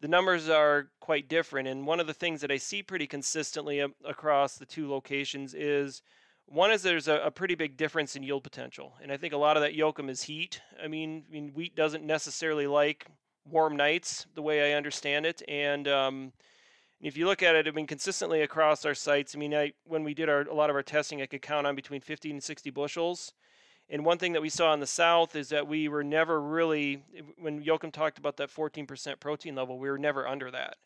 the 0.02 0.10
numbers 0.10 0.50
are 0.50 0.90
quite 1.00 1.30
different. 1.30 1.70
And 1.70 1.88
one 1.88 2.02
of 2.02 2.08
the 2.08 2.14
things 2.14 2.42
that 2.42 2.52
I 2.52 2.58
see 2.58 2.84
pretty 2.84 3.08
consistently 3.08 3.80
across 3.80 4.58
the 4.58 4.66
two 4.66 4.92
locations 4.92 5.54
is 5.54 6.02
one 6.48 6.70
is 6.70 6.82
there's 6.82 7.08
a, 7.08 7.22
a, 7.22 7.32
pretty 7.32 7.56
big 7.56 7.78
difference 7.78 8.18
in 8.18 8.24
yield 8.24 8.44
potential. 8.44 8.92
And 9.02 9.10
I 9.10 9.16
think 9.16 9.34
a 9.34 9.38
lot 9.38 9.56
of 9.56 9.64
that 9.64 9.74
Joachim 9.74 10.10
is 10.10 10.24
heat. 10.24 10.60
I 10.84 10.90
mean, 10.90 11.24
I 11.30 11.32
mean 11.32 11.52
wheat 11.54 11.78
doesn't 11.78 12.04
necessarily 12.04 12.68
like 12.68 13.08
warm 13.50 13.76
nights, 13.76 14.26
the 14.36 14.42
way 14.42 14.72
I 14.72 14.78
understand 14.78 15.26
it. 15.26 15.42
And 15.48 15.88
um, 15.88 16.32
if 17.02 17.16
you 17.16 17.26
look 17.26 17.42
at 17.42 17.56
it, 17.56 17.68
I 17.68 17.72
mean, 17.72 17.88
consistently 17.88 18.42
across 18.42 18.86
our 18.86 18.94
sites, 18.94 19.36
I 19.36 19.40
mean, 19.40 19.54
I, 19.54 19.74
when 19.86 20.04
we 20.04 20.14
did 20.14 20.30
our, 20.30 20.42
a 20.42 20.54
lot 20.54 20.70
of 20.70 20.76
our 20.76 20.84
testing, 20.84 21.22
I 21.22 21.26
could 21.26 21.42
count 21.42 21.66
on 21.66 21.76
between 21.76 22.02
50 22.02 22.32
and 22.32 22.44
60 22.44 22.70
bushels. 22.72 23.34
And 23.90 24.06
one 24.06 24.18
thing 24.18 24.34
that 24.34 24.42
we 24.42 24.50
saw 24.50 24.74
in 24.74 24.80
the 24.80 24.88
south 24.88 25.36
is 25.36 25.50
that 25.50 25.68
we 25.68 25.88
were 25.88 26.04
never 26.04 26.40
really, 26.40 27.02
when 27.40 27.62
Joachim 27.62 27.92
talked 27.92 28.20
about 28.20 28.38
that 28.38 28.54
14% 28.54 29.20
protein 29.20 29.56
level, 29.56 29.80
we 29.80 29.90
were 29.90 29.98
never 29.98 30.28
under 30.28 30.52
that. 30.52 30.78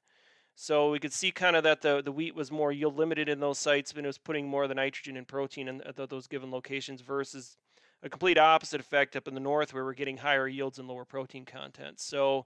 So 0.55 0.91
we 0.91 1.00
could 1.00 1.12
see 1.12 1.32
kind 1.32 1.55
of 1.55 1.63
that 1.63 1.82
the, 1.82 2.01
the 2.01 2.12
wheat 2.12 2.36
was 2.36 2.51
more 2.51 2.72
yield 2.72 2.96
limited 2.96 3.27
in 3.27 3.39
those 3.39 3.58
sites, 3.58 3.91
but 3.91 4.03
it 4.03 4.08
was 4.08 4.20
putting 4.20 4.48
more 4.48 4.63
of 4.63 4.70
the 4.70 4.75
nitrogen 4.75 5.17
and 5.17 5.27
protein 5.27 5.67
in 5.67 5.82
those 5.96 6.27
given 6.27 6.51
locations 6.51 7.01
versus 7.01 7.58
a 8.03 8.10
complete 8.10 8.38
opposite 8.38 8.81
effect 8.81 9.15
up 9.15 9.27
in 9.27 9.33
the 9.33 9.39
north 9.39 9.74
where 9.74 9.86
we're 9.86 9.93
getting 9.93 10.17
higher 10.17 10.48
yields 10.48 10.77
and 10.77 10.88
lower 10.88 11.05
protein 11.05 11.45
content. 11.45 12.00
So, 12.00 12.45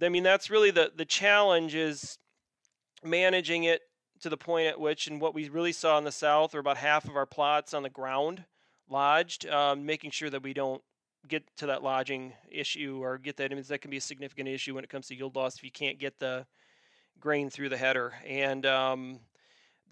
I 0.00 0.10
mean, 0.10 0.22
that's 0.22 0.50
really 0.50 0.70
the, 0.70 0.92
the 0.94 1.06
challenge 1.06 1.74
is 1.74 2.18
managing 3.02 3.64
it 3.64 3.80
to 4.20 4.28
the 4.28 4.36
point 4.36 4.68
at 4.68 4.78
which, 4.78 5.06
and 5.06 5.20
what 5.20 5.34
we 5.34 5.48
really 5.48 5.72
saw 5.72 5.98
in 5.98 6.04
the 6.04 6.12
south, 6.12 6.54
are 6.54 6.60
about 6.60 6.76
half 6.76 7.06
of 7.06 7.16
our 7.16 7.26
plots 7.26 7.74
on 7.74 7.82
the 7.82 7.90
ground 7.90 8.44
lodged, 8.88 9.46
um, 9.46 9.86
making 9.86 10.10
sure 10.10 10.30
that 10.30 10.42
we 10.42 10.52
don't 10.52 10.82
get 11.26 11.42
to 11.56 11.66
that 11.66 11.82
lodging 11.82 12.32
issue 12.50 12.98
or 13.02 13.16
get 13.16 13.36
that. 13.38 13.50
I 13.50 13.54
mean, 13.54 13.64
that 13.68 13.80
can 13.80 13.90
be 13.90 13.96
a 13.96 14.00
significant 14.00 14.48
issue 14.48 14.74
when 14.74 14.84
it 14.84 14.90
comes 14.90 15.06
to 15.08 15.14
yield 15.14 15.34
loss 15.34 15.56
if 15.56 15.64
you 15.64 15.70
can't 15.70 15.98
get 15.98 16.18
the 16.18 16.46
grain 17.18 17.48
through 17.48 17.70
the 17.70 17.76
header. 17.76 18.12
And 18.26 18.66
um, 18.66 19.20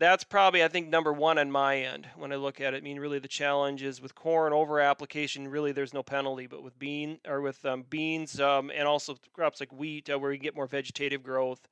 that's 0.01 0.25
probably 0.25 0.65
I 0.65 0.69
think 0.69 0.89
number 0.89 1.13
one 1.13 1.39
on 1.39 1.51
my 1.51 1.77
end 1.77 2.09
when 2.17 2.33
I 2.33 2.37
look 2.37 2.61
at 2.61 2.73
it. 2.75 2.79
I 2.79 2.81
mean, 2.81 2.99
really 2.99 3.19
the 3.19 3.29
challenge 3.29 3.83
is 3.83 4.01
with 4.01 4.15
corn 4.15 4.53
over 4.53 4.81
application. 4.81 5.47
Really, 5.47 5.73
there's 5.73 5.95
no 5.95 6.03
penalty, 6.03 6.47
but 6.47 6.63
with 6.63 6.77
bean 6.79 7.19
or 7.29 7.43
with 7.43 7.65
um, 7.67 7.85
beans 7.89 8.41
um, 8.41 8.73
and 8.75 8.89
also 8.89 9.17
crops 9.35 9.61
like 9.61 9.73
wheat, 9.73 10.11
uh, 10.11 10.19
where 10.19 10.33
you 10.33 10.39
get 10.39 10.57
more 10.57 10.67
vegetative 10.67 11.23
growth, 11.23 11.69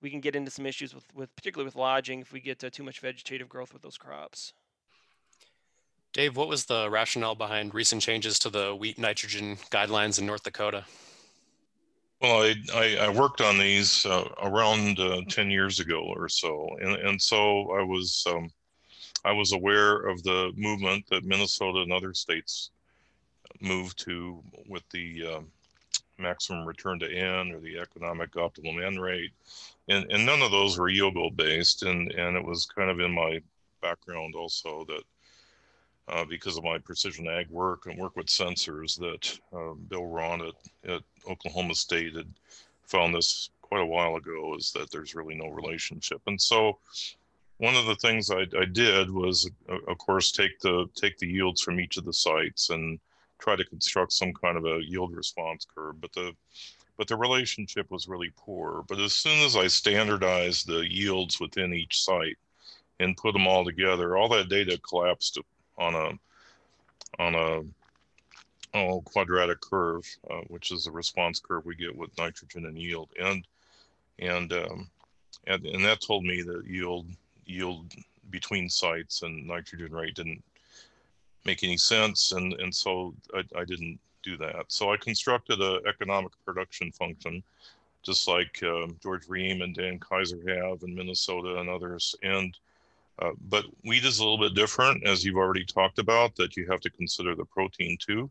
we 0.00 0.10
can 0.10 0.20
get 0.20 0.36
into 0.36 0.50
some 0.50 0.64
issues 0.64 0.94
with, 0.94 1.04
with 1.12 1.34
particularly 1.34 1.66
with 1.66 1.74
lodging 1.74 2.20
if 2.20 2.32
we 2.32 2.40
get 2.40 2.62
uh, 2.62 2.70
too 2.70 2.84
much 2.84 3.00
vegetative 3.00 3.48
growth 3.48 3.72
with 3.72 3.82
those 3.82 3.98
crops. 3.98 4.52
Dave, 6.12 6.36
what 6.36 6.48
was 6.48 6.66
the 6.66 6.88
rationale 6.88 7.34
behind 7.34 7.74
recent 7.74 8.00
changes 8.00 8.38
to 8.38 8.50
the 8.50 8.76
wheat 8.76 8.98
nitrogen 8.98 9.56
guidelines 9.70 10.20
in 10.20 10.26
North 10.26 10.44
Dakota? 10.44 10.84
Well, 12.22 12.42
I, 12.44 12.54
I, 12.72 12.96
I 13.00 13.08
worked 13.08 13.40
on 13.40 13.58
these 13.58 14.06
uh, 14.06 14.28
around 14.40 15.00
uh, 15.00 15.22
10 15.28 15.50
years 15.50 15.80
ago 15.80 16.02
or 16.16 16.28
so. 16.28 16.68
And, 16.80 16.94
and 16.94 17.20
so 17.20 17.72
I 17.72 17.82
was, 17.82 18.24
um, 18.30 18.48
I 19.24 19.32
was 19.32 19.52
aware 19.52 19.96
of 20.06 20.22
the 20.22 20.52
movement 20.56 21.04
that 21.10 21.24
Minnesota 21.24 21.80
and 21.80 21.92
other 21.92 22.14
states 22.14 22.70
moved 23.60 23.98
to 24.04 24.40
with 24.68 24.88
the 24.90 25.26
uh, 25.26 25.40
maximum 26.16 26.64
return 26.64 27.00
to 27.00 27.12
N 27.12 27.50
or 27.50 27.58
the 27.58 27.80
economic 27.80 28.36
optimum 28.36 28.80
N 28.80 29.00
rate. 29.00 29.32
And, 29.88 30.08
and 30.12 30.24
none 30.24 30.42
of 30.42 30.52
those 30.52 30.78
were 30.78 30.90
YOGO 30.90 31.30
based. 31.34 31.82
And, 31.82 32.12
and 32.12 32.36
it 32.36 32.44
was 32.44 32.66
kind 32.66 32.88
of 32.88 33.00
in 33.00 33.12
my 33.12 33.40
background 33.80 34.36
also 34.36 34.84
that 34.86 35.02
uh, 36.08 36.24
because 36.24 36.56
of 36.56 36.64
my 36.64 36.78
precision 36.78 37.28
ag 37.28 37.48
work 37.48 37.86
and 37.86 37.98
work 37.98 38.16
with 38.16 38.26
sensors 38.26 38.98
that 38.98 39.38
uh, 39.56 39.74
Bill 39.88 40.06
Raun 40.06 40.42
at, 40.42 40.90
at 40.90 41.02
Oklahoma 41.28 41.74
State 41.74 42.16
had 42.16 42.28
found 42.86 43.14
this 43.14 43.50
quite 43.60 43.82
a 43.82 43.86
while 43.86 44.16
ago 44.16 44.54
is 44.58 44.72
that 44.72 44.90
there's 44.90 45.14
really 45.14 45.34
no 45.34 45.48
relationship. 45.48 46.20
And 46.26 46.40
so 46.40 46.78
one 47.58 47.76
of 47.76 47.86
the 47.86 47.94
things 47.96 48.30
I, 48.30 48.46
I 48.58 48.64
did 48.64 49.10
was, 49.10 49.48
uh, 49.70 49.78
of 49.88 49.96
course, 49.98 50.32
take 50.32 50.58
the 50.60 50.86
take 50.94 51.16
the 51.18 51.28
yields 51.28 51.62
from 51.62 51.80
each 51.80 51.96
of 51.96 52.04
the 52.04 52.12
sites 52.12 52.70
and 52.70 52.98
try 53.38 53.56
to 53.56 53.64
construct 53.64 54.12
some 54.12 54.32
kind 54.32 54.56
of 54.56 54.64
a 54.66 54.80
yield 54.84 55.14
response 55.14 55.66
curve. 55.74 56.00
But 56.00 56.12
the 56.12 56.32
but 56.98 57.08
the 57.08 57.16
relationship 57.16 57.90
was 57.90 58.08
really 58.08 58.32
poor. 58.36 58.84
But 58.88 58.98
as 58.98 59.12
soon 59.12 59.38
as 59.44 59.56
I 59.56 59.68
standardized 59.68 60.66
the 60.66 60.80
yields 60.80 61.40
within 61.40 61.72
each 61.72 62.02
site 62.02 62.36
and 63.00 63.16
put 63.16 63.32
them 63.32 63.46
all 63.46 63.64
together, 63.64 64.16
all 64.16 64.28
that 64.30 64.48
data 64.48 64.78
collapsed 64.78 65.38
on 65.78 65.94
a 65.94 67.22
on 67.22 67.34
a 67.34 67.62
oh, 68.74 69.00
quadratic 69.02 69.60
curve, 69.60 70.04
uh, 70.30 70.40
which 70.48 70.70
is 70.72 70.84
the 70.84 70.90
response 70.90 71.40
curve 71.40 71.64
we 71.66 71.74
get 71.74 71.96
with 71.96 72.16
nitrogen 72.18 72.66
and 72.66 72.78
yield, 72.78 73.10
and 73.20 73.46
and 74.18 74.52
um, 74.52 74.90
and, 75.46 75.64
and 75.66 75.84
that 75.84 76.00
told 76.00 76.24
me 76.24 76.42
that 76.42 76.66
yield 76.66 77.06
yield 77.46 77.92
between 78.30 78.68
sites 78.68 79.22
and 79.22 79.46
nitrogen 79.46 79.92
rate 79.92 80.14
didn't 80.14 80.42
make 81.44 81.62
any 81.62 81.76
sense, 81.76 82.32
and 82.32 82.54
and 82.54 82.74
so 82.74 83.14
I, 83.34 83.42
I 83.56 83.64
didn't 83.64 83.98
do 84.22 84.36
that. 84.38 84.66
So 84.68 84.92
I 84.92 84.96
constructed 84.96 85.60
a 85.60 85.80
economic 85.86 86.32
production 86.44 86.92
function, 86.92 87.42
just 88.02 88.28
like 88.28 88.62
uh, 88.62 88.86
George 89.02 89.26
Rehm 89.26 89.62
and 89.62 89.74
Dan 89.74 89.98
Kaiser 89.98 90.38
have 90.48 90.82
in 90.82 90.94
Minnesota 90.94 91.58
and 91.58 91.68
others, 91.68 92.14
and 92.22 92.56
uh, 93.18 93.30
but 93.48 93.64
wheat 93.84 94.04
is 94.04 94.18
a 94.18 94.24
little 94.24 94.38
bit 94.38 94.54
different, 94.54 95.06
as 95.06 95.24
you've 95.24 95.36
already 95.36 95.64
talked 95.64 95.98
about, 95.98 96.34
that 96.36 96.56
you 96.56 96.66
have 96.70 96.80
to 96.80 96.90
consider 96.90 97.34
the 97.34 97.44
protein 97.44 97.96
too. 98.00 98.30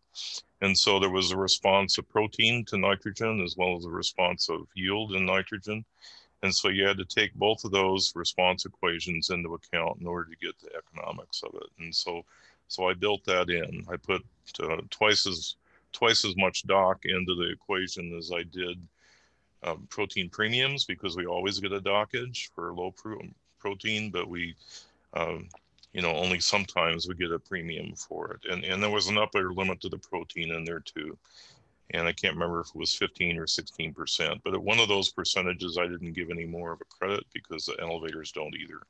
And 0.62 0.78
so 0.78 1.00
there 1.00 1.10
was 1.10 1.32
a 1.32 1.38
response 1.38 1.98
of 1.98 2.10
protein 2.10 2.66
to 2.66 2.78
nitrogen 2.78 3.42
as 3.42 3.56
well 3.58 3.76
as 3.78 3.86
a 3.86 3.90
response 3.90 4.50
of 4.50 4.68
yield 4.76 5.14
in 5.14 5.26
nitrogen. 5.26 5.86
And 6.44 6.54
so 6.54 6.70
you 6.70 6.86
had 6.86 6.98
to 6.98 7.06
take 7.06 7.34
both 7.36 7.64
of 7.64 7.72
those 7.72 8.14
response 8.16 8.66
equations 8.66 9.30
into 9.30 9.54
account 9.54 10.02
in 10.02 10.08
order 10.08 10.30
to 10.30 10.46
get 10.46 10.60
the 10.60 10.76
economics 10.76 11.44
of 11.44 11.54
it. 11.56 11.70
And 11.80 11.94
so, 11.94 12.24
so 12.68 12.90
I 12.90 12.94
built 12.94 13.24
that 13.26 13.50
in. 13.50 13.86
I 13.90 13.98
put 13.98 14.26
uh, 14.62 14.82
twice 14.90 15.28
as 15.28 15.56
twice 15.92 16.26
as 16.26 16.36
much 16.38 16.64
dock 16.64 17.02
into 17.04 17.36
the 17.36 17.52
equation 17.52 18.16
as 18.18 18.32
I 18.32 18.44
did 18.44 18.82
um, 19.64 19.88
protein 19.90 20.30
premiums 20.30 20.86
because 20.86 21.16
we 21.16 21.26
always 21.26 21.60
get 21.60 21.74
a 21.74 21.82
dockage 21.82 22.50
for 22.56 22.74
low 22.74 22.92
pro 22.92 23.20
protein, 23.62 24.10
but 24.10 24.28
we, 24.28 24.56
um, 25.14 25.48
you 25.94 26.02
know, 26.02 26.16
only 26.16 26.40
sometimes 26.40 27.08
we 27.08 27.16
get 27.16 27.32
a 27.32 27.40
premium 27.40 27.94
for 27.96 28.32
it. 28.32 28.52
And, 28.52 28.64
and 28.64 28.82
there 28.82 28.90
was 28.90 29.08
an 29.08 29.18
upper 29.18 29.54
limit 29.54 29.82
to 29.82 29.90
the 29.90 29.98
protein 29.98 30.52
in 30.52 30.64
there 30.64 30.80
too. 30.80 31.18
And 31.94 32.08
I 32.08 32.14
can't 32.14 32.36
remember 32.36 32.62
if 32.62 32.70
it 32.70 32.76
was 32.76 32.94
15 32.94 33.38
or 33.38 33.46
16%, 33.46 34.42
but 34.44 34.54
at 34.54 34.64
one 34.64 34.80
of 34.80 34.88
those 34.88 35.12
percentages, 35.12 35.78
I 35.78 35.88
didn't 35.88 36.14
give 36.14 36.30
any 36.30 36.46
more 36.46 36.72
of 36.72 36.82
a 36.82 36.86
credit 36.86 37.26
because 37.34 37.66
the 37.66 37.76
elevators 37.82 38.32
don't 38.32 38.56
either. 38.56 38.82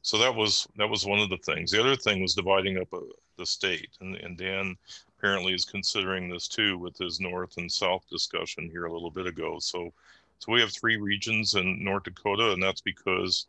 So 0.00 0.18
that 0.18 0.34
was 0.34 0.68
that 0.76 0.88
was 0.88 1.06
one 1.06 1.18
of 1.18 1.30
the 1.30 1.38
things. 1.38 1.70
The 1.70 1.80
other 1.80 1.96
thing 1.96 2.20
was 2.20 2.34
dividing 2.34 2.78
up 2.78 2.92
uh, 2.92 3.00
the 3.38 3.46
state, 3.46 3.88
and, 4.00 4.16
and 4.16 4.36
Dan 4.36 4.76
apparently 5.16 5.54
is 5.54 5.64
considering 5.64 6.28
this 6.28 6.46
too 6.46 6.76
with 6.76 6.98
his 6.98 7.20
north 7.20 7.56
and 7.56 7.72
south 7.72 8.04
discussion 8.10 8.68
here 8.68 8.84
a 8.84 8.92
little 8.92 9.10
bit 9.10 9.26
ago. 9.26 9.58
So, 9.60 9.94
so 10.40 10.52
we 10.52 10.60
have 10.60 10.72
three 10.72 10.96
regions 10.96 11.54
in 11.54 11.82
North 11.82 12.02
Dakota, 12.02 12.52
and 12.52 12.62
that's 12.62 12.82
because 12.82 13.46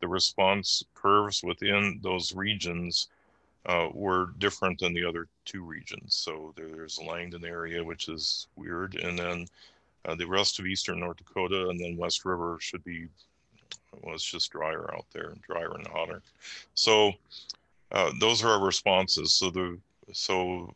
the 0.00 0.08
response 0.08 0.84
curves 0.94 1.42
within 1.42 2.00
those 2.02 2.34
regions 2.34 3.08
uh, 3.66 3.88
were 3.92 4.32
different 4.38 4.78
than 4.78 4.94
the 4.94 5.04
other 5.04 5.28
two 5.44 5.62
regions. 5.62 6.14
So 6.14 6.54
there, 6.56 6.68
there's 6.68 6.98
Langdon 6.98 7.44
area, 7.44 7.82
which 7.84 8.08
is 8.08 8.46
weird, 8.56 8.94
and 8.94 9.18
then 9.18 9.46
uh, 10.04 10.14
the 10.14 10.26
rest 10.26 10.58
of 10.58 10.66
eastern 10.66 11.00
North 11.00 11.18
Dakota, 11.18 11.68
and 11.68 11.78
then 11.78 11.96
West 11.96 12.24
River 12.24 12.58
should 12.60 12.84
be 12.84 13.08
well, 14.02 14.14
it's 14.14 14.24
just 14.24 14.52
drier 14.52 14.92
out 14.94 15.06
there, 15.12 15.34
drier 15.46 15.72
and 15.72 15.86
hotter. 15.86 16.22
So 16.74 17.12
uh, 17.92 18.12
those 18.20 18.44
are 18.44 18.50
our 18.50 18.64
responses. 18.64 19.34
So 19.34 19.50
the 19.50 19.78
so 20.12 20.74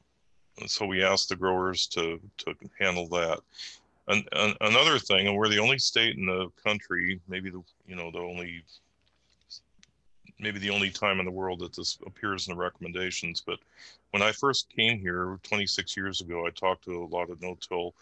so 0.67 0.87
we 0.87 1.03
asked 1.03 1.29
the 1.29 1.37
growers 1.37 1.87
to 1.89 2.21
to 2.39 2.55
handle 2.79 3.09
that. 3.09 3.41
And, 4.09 4.27
and 4.33 4.57
another 4.61 4.99
thing, 4.99 5.29
and 5.29 5.37
we're 5.37 5.49
the 5.49 5.61
only 5.61 5.79
state 5.79 6.17
in 6.17 6.27
the 6.27 6.51
country, 6.63 7.21
maybe 7.29 7.51
the 7.51 7.63
you 7.87 7.95
know 7.95 8.11
the 8.11 8.19
only 8.19 8.65
maybe 10.43 10.59
the 10.59 10.71
only 10.71 10.91
time 10.91 11.21
in 11.21 11.25
the 11.25 11.31
world 11.31 11.61
that 11.61 11.75
this 11.75 11.99
appears 12.05 12.47
in 12.47 12.55
the 12.55 12.61
recommendations. 12.61 13.43
But 13.45 13.61
when 14.11 14.23
I 14.23 14.33
first 14.33 14.69
came 14.75 14.99
here 14.99 15.39
26 15.45 15.97
years 15.97 16.21
ago, 16.21 16.47
I 16.47 16.51
talked 16.51 16.85
to 16.85 17.05
a 17.05 17.15
lot 17.15 17.31
of 17.31 17.41
no-till, 17.41 17.95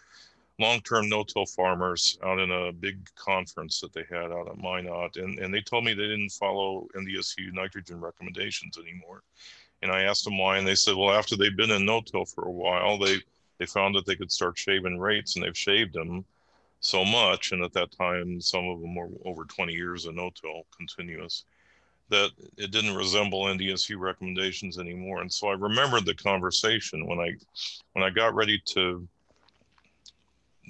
long-term 0.59 1.07
no-till 1.07 1.45
farmers 1.45 2.17
out 2.23 2.39
in 2.39 2.51
a 2.51 2.71
big 2.71 3.07
conference 3.15 3.79
that 3.81 3.93
they 3.93 4.05
had 4.09 4.31
out 4.31 4.49
at 4.49 4.57
Minot, 4.57 5.17
and, 5.17 5.39
and 5.39 5.53
they 5.53 5.61
told 5.61 5.85
me 5.85 5.93
they 5.93 6.07
didn't 6.07 6.31
follow 6.31 6.87
NDSU 6.95 7.53
nitrogen 7.53 8.01
recommendations 8.01 8.77
anymore. 8.77 9.21
And 9.83 9.91
I 9.91 10.03
asked 10.03 10.25
them 10.25 10.37
why, 10.37 10.57
and 10.57 10.67
they 10.67 10.75
said, 10.75 10.95
well, 10.95 11.11
after 11.11 11.35
they've 11.35 11.55
been 11.55 11.71
in 11.71 11.85
no-till 11.85 12.25
for 12.25 12.45
a 12.45 12.51
while, 12.51 12.97
they 12.97 13.17
they 13.57 13.67
found 13.67 13.93
that 13.93 14.07
they 14.07 14.15
could 14.15 14.31
start 14.31 14.57
shaving 14.57 14.97
rates, 14.97 15.35
and 15.35 15.45
they've 15.45 15.55
shaved 15.55 15.93
them 15.93 16.25
so 16.79 17.05
much. 17.05 17.51
And 17.51 17.63
at 17.63 17.73
that 17.73 17.91
time, 17.91 18.41
some 18.41 18.67
of 18.67 18.81
them 18.81 18.95
were 18.95 19.09
over 19.23 19.45
20 19.45 19.71
years 19.71 20.07
of 20.07 20.15
no-till 20.15 20.65
continuous 20.75 21.43
that 22.11 22.31
it 22.57 22.71
didn't 22.71 22.95
resemble 22.95 23.45
NDSU 23.45 23.97
recommendations 23.97 24.77
anymore. 24.77 25.21
And 25.21 25.31
so 25.31 25.47
I 25.47 25.53
remembered 25.53 26.05
the 26.05 26.13
conversation 26.13 27.07
when 27.07 27.19
I 27.19 27.35
when 27.93 28.03
I 28.03 28.09
got 28.09 28.35
ready 28.35 28.61
to 28.65 29.07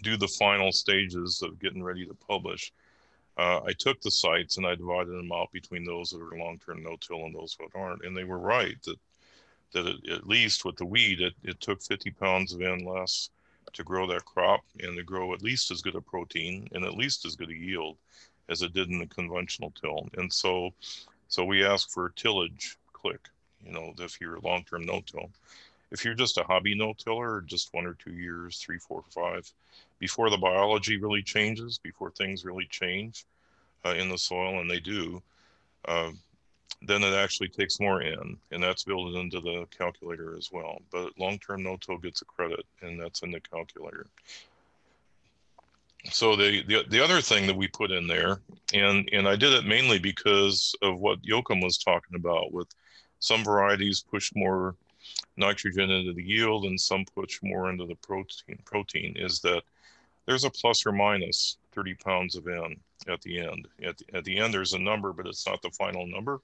do 0.03 0.17
the 0.17 0.27
final 0.27 0.71
stages 0.71 1.41
of 1.41 1.59
getting 1.59 1.83
ready 1.83 2.05
to 2.05 2.13
publish. 2.13 2.71
Uh, 3.37 3.61
I 3.65 3.73
took 3.73 4.01
the 4.01 4.11
sites 4.11 4.57
and 4.57 4.67
I 4.67 4.75
divided 4.75 5.11
them 5.11 5.31
out 5.31 5.51
between 5.51 5.83
those 5.83 6.11
that 6.11 6.21
are 6.21 6.37
long-term 6.37 6.83
no-till 6.83 7.25
and 7.25 7.33
those 7.33 7.57
that 7.59 7.69
aren't, 7.73 8.05
and 8.05 8.15
they 8.15 8.23
were 8.23 8.39
right 8.39 8.77
that 8.83 8.99
that 9.73 9.87
it, 9.87 10.09
at 10.11 10.27
least 10.27 10.63
with 10.63 10.75
the 10.75 10.85
weed, 10.85 11.21
it, 11.21 11.33
it 11.43 11.59
took 11.59 11.81
50 11.81 12.11
pounds 12.11 12.53
of 12.53 12.61
N 12.61 12.85
less 12.85 13.29
to 13.73 13.83
grow 13.83 14.05
that 14.07 14.25
crop 14.25 14.61
and 14.79 14.95
to 14.95 15.03
grow 15.03 15.33
at 15.33 15.41
least 15.41 15.71
as 15.71 15.81
good 15.81 15.95
a 15.95 16.01
protein 16.01 16.67
and 16.73 16.83
at 16.83 16.93
least 16.93 17.25
as 17.25 17.35
good 17.35 17.49
a 17.49 17.55
yield 17.55 17.97
as 18.49 18.61
it 18.61 18.73
did 18.73 18.89
in 18.89 18.99
the 18.99 19.07
conventional 19.07 19.71
till. 19.79 20.09
And 20.17 20.31
so 20.31 20.71
so 21.31 21.45
we 21.45 21.65
ask 21.65 21.89
for 21.89 22.07
a 22.07 22.13
tillage 22.13 22.77
click, 22.91 23.29
you 23.65 23.71
know, 23.71 23.93
if 23.99 24.19
you're 24.19 24.37
long-term 24.41 24.85
no-till. 24.85 25.29
If 25.89 26.03
you're 26.03 26.13
just 26.13 26.37
a 26.37 26.43
hobby 26.43 26.75
no-tiller, 26.75 27.39
just 27.39 27.73
one 27.73 27.85
or 27.85 27.93
two 27.93 28.11
years, 28.11 28.57
three, 28.57 28.77
four, 28.77 29.01
five, 29.09 29.49
before 29.97 30.29
the 30.29 30.37
biology 30.37 30.97
really 30.97 31.23
changes, 31.23 31.77
before 31.77 32.11
things 32.11 32.43
really 32.43 32.65
change 32.65 33.25
uh, 33.85 33.93
in 33.97 34.09
the 34.09 34.17
soil, 34.17 34.59
and 34.59 34.69
they 34.69 34.81
do, 34.81 35.23
uh, 35.85 36.11
then 36.81 37.01
it 37.01 37.13
actually 37.13 37.47
takes 37.47 37.79
more 37.79 38.01
N, 38.01 38.35
and 38.51 38.61
that's 38.61 38.83
built 38.83 39.15
into 39.15 39.39
the 39.39 39.65
calculator 39.77 40.35
as 40.35 40.51
well. 40.51 40.81
But 40.91 41.17
long-term 41.17 41.63
no-till 41.63 41.99
gets 41.99 42.21
a 42.21 42.25
credit, 42.25 42.65
and 42.81 42.99
that's 42.99 43.21
in 43.21 43.31
the 43.31 43.39
calculator 43.39 44.07
so 46.09 46.35
the, 46.35 46.63
the 46.63 46.83
the 46.89 47.03
other 47.03 47.21
thing 47.21 47.47
that 47.47 47.55
we 47.55 47.67
put 47.67 47.91
in 47.91 48.07
there, 48.07 48.39
and 48.73 49.07
and 49.11 49.27
I 49.27 49.35
did 49.35 49.53
it 49.53 49.65
mainly 49.65 49.99
because 49.99 50.73
of 50.81 50.99
what 50.99 51.23
Joachim 51.23 51.61
was 51.61 51.77
talking 51.77 52.15
about. 52.15 52.51
With 52.51 52.67
some 53.19 53.43
varieties 53.43 54.03
push 54.09 54.31
more 54.35 54.75
nitrogen 55.37 55.91
into 55.91 56.13
the 56.13 56.23
yield, 56.23 56.65
and 56.65 56.79
some 56.79 57.05
push 57.05 57.39
more 57.43 57.69
into 57.69 57.85
the 57.85 57.95
protein. 57.95 58.59
Protein 58.65 59.15
is 59.15 59.39
that 59.41 59.63
there's 60.25 60.43
a 60.43 60.49
plus 60.49 60.85
or 60.85 60.91
minus 60.91 61.57
30 61.73 61.93
pounds 61.95 62.35
of 62.35 62.47
N 62.47 62.77
at 63.07 63.21
the 63.21 63.39
end. 63.39 63.67
At 63.83 63.97
the, 63.97 64.05
at 64.13 64.23
the 64.23 64.37
end, 64.37 64.53
there's 64.53 64.73
a 64.73 64.79
number, 64.79 65.13
but 65.13 65.27
it's 65.27 65.45
not 65.47 65.61
the 65.61 65.71
final 65.71 66.07
number. 66.07 66.41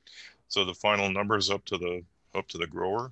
So 0.49 0.65
the 0.65 0.73
final 0.73 1.09
number 1.09 1.37
is 1.37 1.49
up 1.49 1.65
to 1.65 1.77
the 1.77 2.03
up 2.35 2.47
to 2.49 2.57
the 2.57 2.67
grower, 2.67 3.11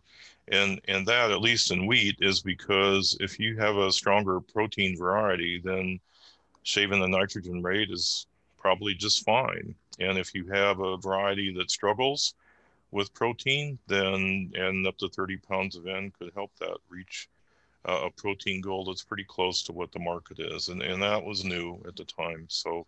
and 0.50 0.80
and 0.88 1.08
that 1.08 1.32
at 1.32 1.42
least 1.42 1.72
in 1.72 1.88
wheat 1.88 2.18
is 2.20 2.42
because 2.42 3.18
if 3.20 3.40
you 3.40 3.58
have 3.58 3.78
a 3.78 3.92
stronger 3.92 4.40
protein 4.40 4.96
variety, 4.96 5.60
then 5.64 6.00
shaving 6.66 7.00
the 7.00 7.08
nitrogen 7.08 7.62
rate 7.62 7.92
is 7.92 8.26
probably 8.58 8.96
just 8.96 9.24
fine. 9.24 9.76
And 10.00 10.18
if 10.18 10.34
you 10.34 10.48
have 10.48 10.80
a 10.80 10.98
variety 10.98 11.54
that 11.54 11.70
struggles 11.70 12.34
with 12.92 13.14
protein, 13.14 13.78
then 13.88 14.52
and 14.56 14.86
up 14.88 14.98
to 14.98 15.08
30 15.08 15.38
pounds 15.38 15.76
of 15.76 15.86
N 15.86 16.12
could 16.18 16.32
help 16.34 16.52
that 16.60 16.78
reach 16.90 17.30
uh, 17.88 18.06
a 18.06 18.10
protein 18.10 18.62
goal 18.62 18.84
that's 18.84 19.04
pretty 19.04 19.24
close 19.24 19.62
to 19.64 19.74
what 19.74 19.92
the 19.92 20.00
market 20.00 20.40
is. 20.40 20.70
And, 20.70 20.82
and 20.82 21.02
that 21.04 21.24
was 21.24 21.46
new 21.46 21.80
at 21.88 21.96
the 21.96 22.04
time. 22.04 22.46
So, 22.50 22.88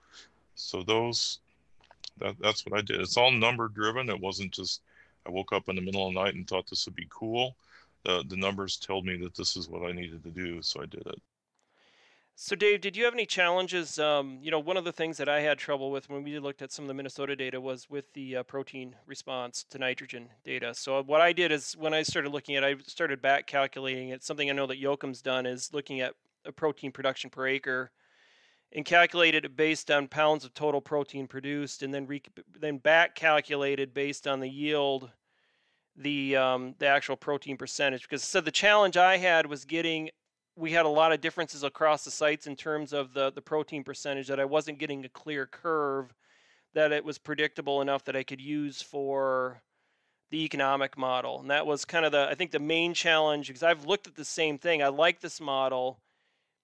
so 0.56 0.82
those, 0.82 1.40
that, 2.18 2.36
that's 2.42 2.66
what 2.66 2.80
I 2.80 2.82
did. 2.82 3.00
It's 3.00 3.16
all 3.16 3.32
number 3.32 3.68
driven. 3.68 4.10
It 4.10 4.20
wasn't 4.20 4.52
just, 4.52 4.82
I 5.28 5.30
woke 5.30 5.54
up 5.54 5.70
in 5.70 5.76
the 5.76 5.84
middle 5.84 6.08
of 6.08 6.16
the 6.16 6.20
night 6.20 6.34
and 6.34 6.48
thought 6.48 6.68
this 6.68 6.88
would 6.88 6.96
be 6.96 7.08
cool. 7.10 7.56
the 8.04 8.24
the 8.28 8.38
numbers 8.38 8.76
told 8.76 9.06
me 9.06 9.18
that 9.18 9.36
this 9.36 9.56
is 9.56 9.70
what 9.70 9.88
I 9.88 9.92
needed 9.92 10.24
to 10.24 10.32
do, 10.32 10.64
so 10.64 10.82
I 10.82 10.88
did 10.88 11.06
it. 11.06 11.22
So, 12.40 12.56
Dave, 12.56 12.82
did 12.82 12.96
you 12.96 13.04
have 13.06 13.16
any 13.16 13.26
challenges? 13.26 13.98
Um, 13.98 14.38
you 14.44 14.52
know, 14.52 14.60
one 14.60 14.78
of 14.78 14.84
the 14.84 14.92
things 14.92 15.18
that 15.18 15.28
I 15.28 15.40
had 15.40 15.58
trouble 15.58 15.90
with 15.90 16.08
when 16.08 16.24
we 16.24 16.38
looked 16.38 16.62
at 16.62 16.72
some 16.72 16.86
of 16.86 16.88
the 16.88 16.94
Minnesota 16.94 17.36
data 17.36 17.60
was 17.60 17.90
with 17.90 18.14
the 18.14 18.36
uh, 18.36 18.44
protein 18.44 18.96
response 19.08 19.66
to 19.72 19.80
nitrogen 19.80 20.30
data. 20.44 20.76
So, 20.76 21.02
what 21.02 21.20
I 21.20 21.34
did 21.34 21.52
is 21.52 21.76
when 21.76 21.96
I 21.96 22.04
started 22.04 22.32
looking 22.32 22.56
at, 22.56 22.64
it, 22.64 22.78
I 22.78 22.82
started 22.86 23.24
back 23.24 23.48
calculating 23.48 24.10
it. 24.10 24.24
Something 24.24 24.52
I 24.52 24.54
know 24.54 24.68
that 24.68 24.80
Joachim's 24.80 25.24
done 25.24 25.48
is 25.48 25.74
looking 25.74 26.00
at 26.00 26.14
a 26.46 26.52
protein 26.52 26.92
production 26.92 27.32
per 27.32 27.48
acre 27.48 27.90
and 28.72 28.86
calculated 28.86 29.44
it 29.44 29.58
based 29.58 29.90
on 29.90 30.08
pounds 30.08 30.46
of 30.46 30.54
total 30.54 30.80
protein 30.80 31.26
produced, 31.26 31.82
and 31.82 31.92
then 31.92 32.06
re- 32.06 32.22
then 32.60 32.78
back 32.78 33.16
calculated 33.16 33.96
based 33.96 34.28
on 34.28 34.42
the 34.42 34.50
yield 34.50 35.10
the 35.96 36.36
um, 36.36 36.76
the 36.78 36.86
actual 36.86 37.16
protein 37.16 37.58
percentage 37.58 38.04
because 38.04 38.24
so 38.24 38.40
the 38.40 38.52
challenge 38.52 38.96
I 38.96 39.18
had 39.18 39.48
was 39.48 39.66
getting 39.66 40.12
we 40.58 40.72
had 40.72 40.86
a 40.86 40.90
lot 40.90 41.14
of 41.14 41.22
differences 41.22 41.64
across 41.64 42.04
the 42.04 42.12
sites 42.12 42.48
in 42.48 42.56
terms 42.56 42.92
of 42.92 43.14
the 43.14 43.32
the 43.32 43.42
protein 43.42 43.84
percentage 43.84 44.28
that 44.28 44.40
I 44.40 44.46
wasn't 44.46 44.80
getting 44.80 45.06
a 45.06 45.10
clear 45.10 45.46
curve 45.46 46.14
that 46.74 46.92
it 46.92 47.06
was 47.06 47.18
predictable 47.18 47.82
enough 47.82 48.04
that 48.06 48.16
I 48.16 48.24
could 48.24 48.42
use 48.42 48.82
for 48.82 49.62
the 50.30 50.44
economic 50.44 50.98
model. 50.98 51.40
And 51.40 51.50
that 51.50 51.66
was 51.66 51.86
kind 51.86 52.06
of 52.06 52.12
the 52.12 52.28
I 52.30 52.36
think 52.36 52.52
the 52.52 52.60
main 52.60 52.94
challenge 52.94 53.48
because 53.48 53.64
I've 53.64 53.86
looked 53.86 54.08
at 54.08 54.16
the 54.16 54.26
same 54.26 54.58
thing. 54.58 54.82
I 54.82 54.88
like 54.88 55.22
this 55.22 55.40
model. 55.40 56.00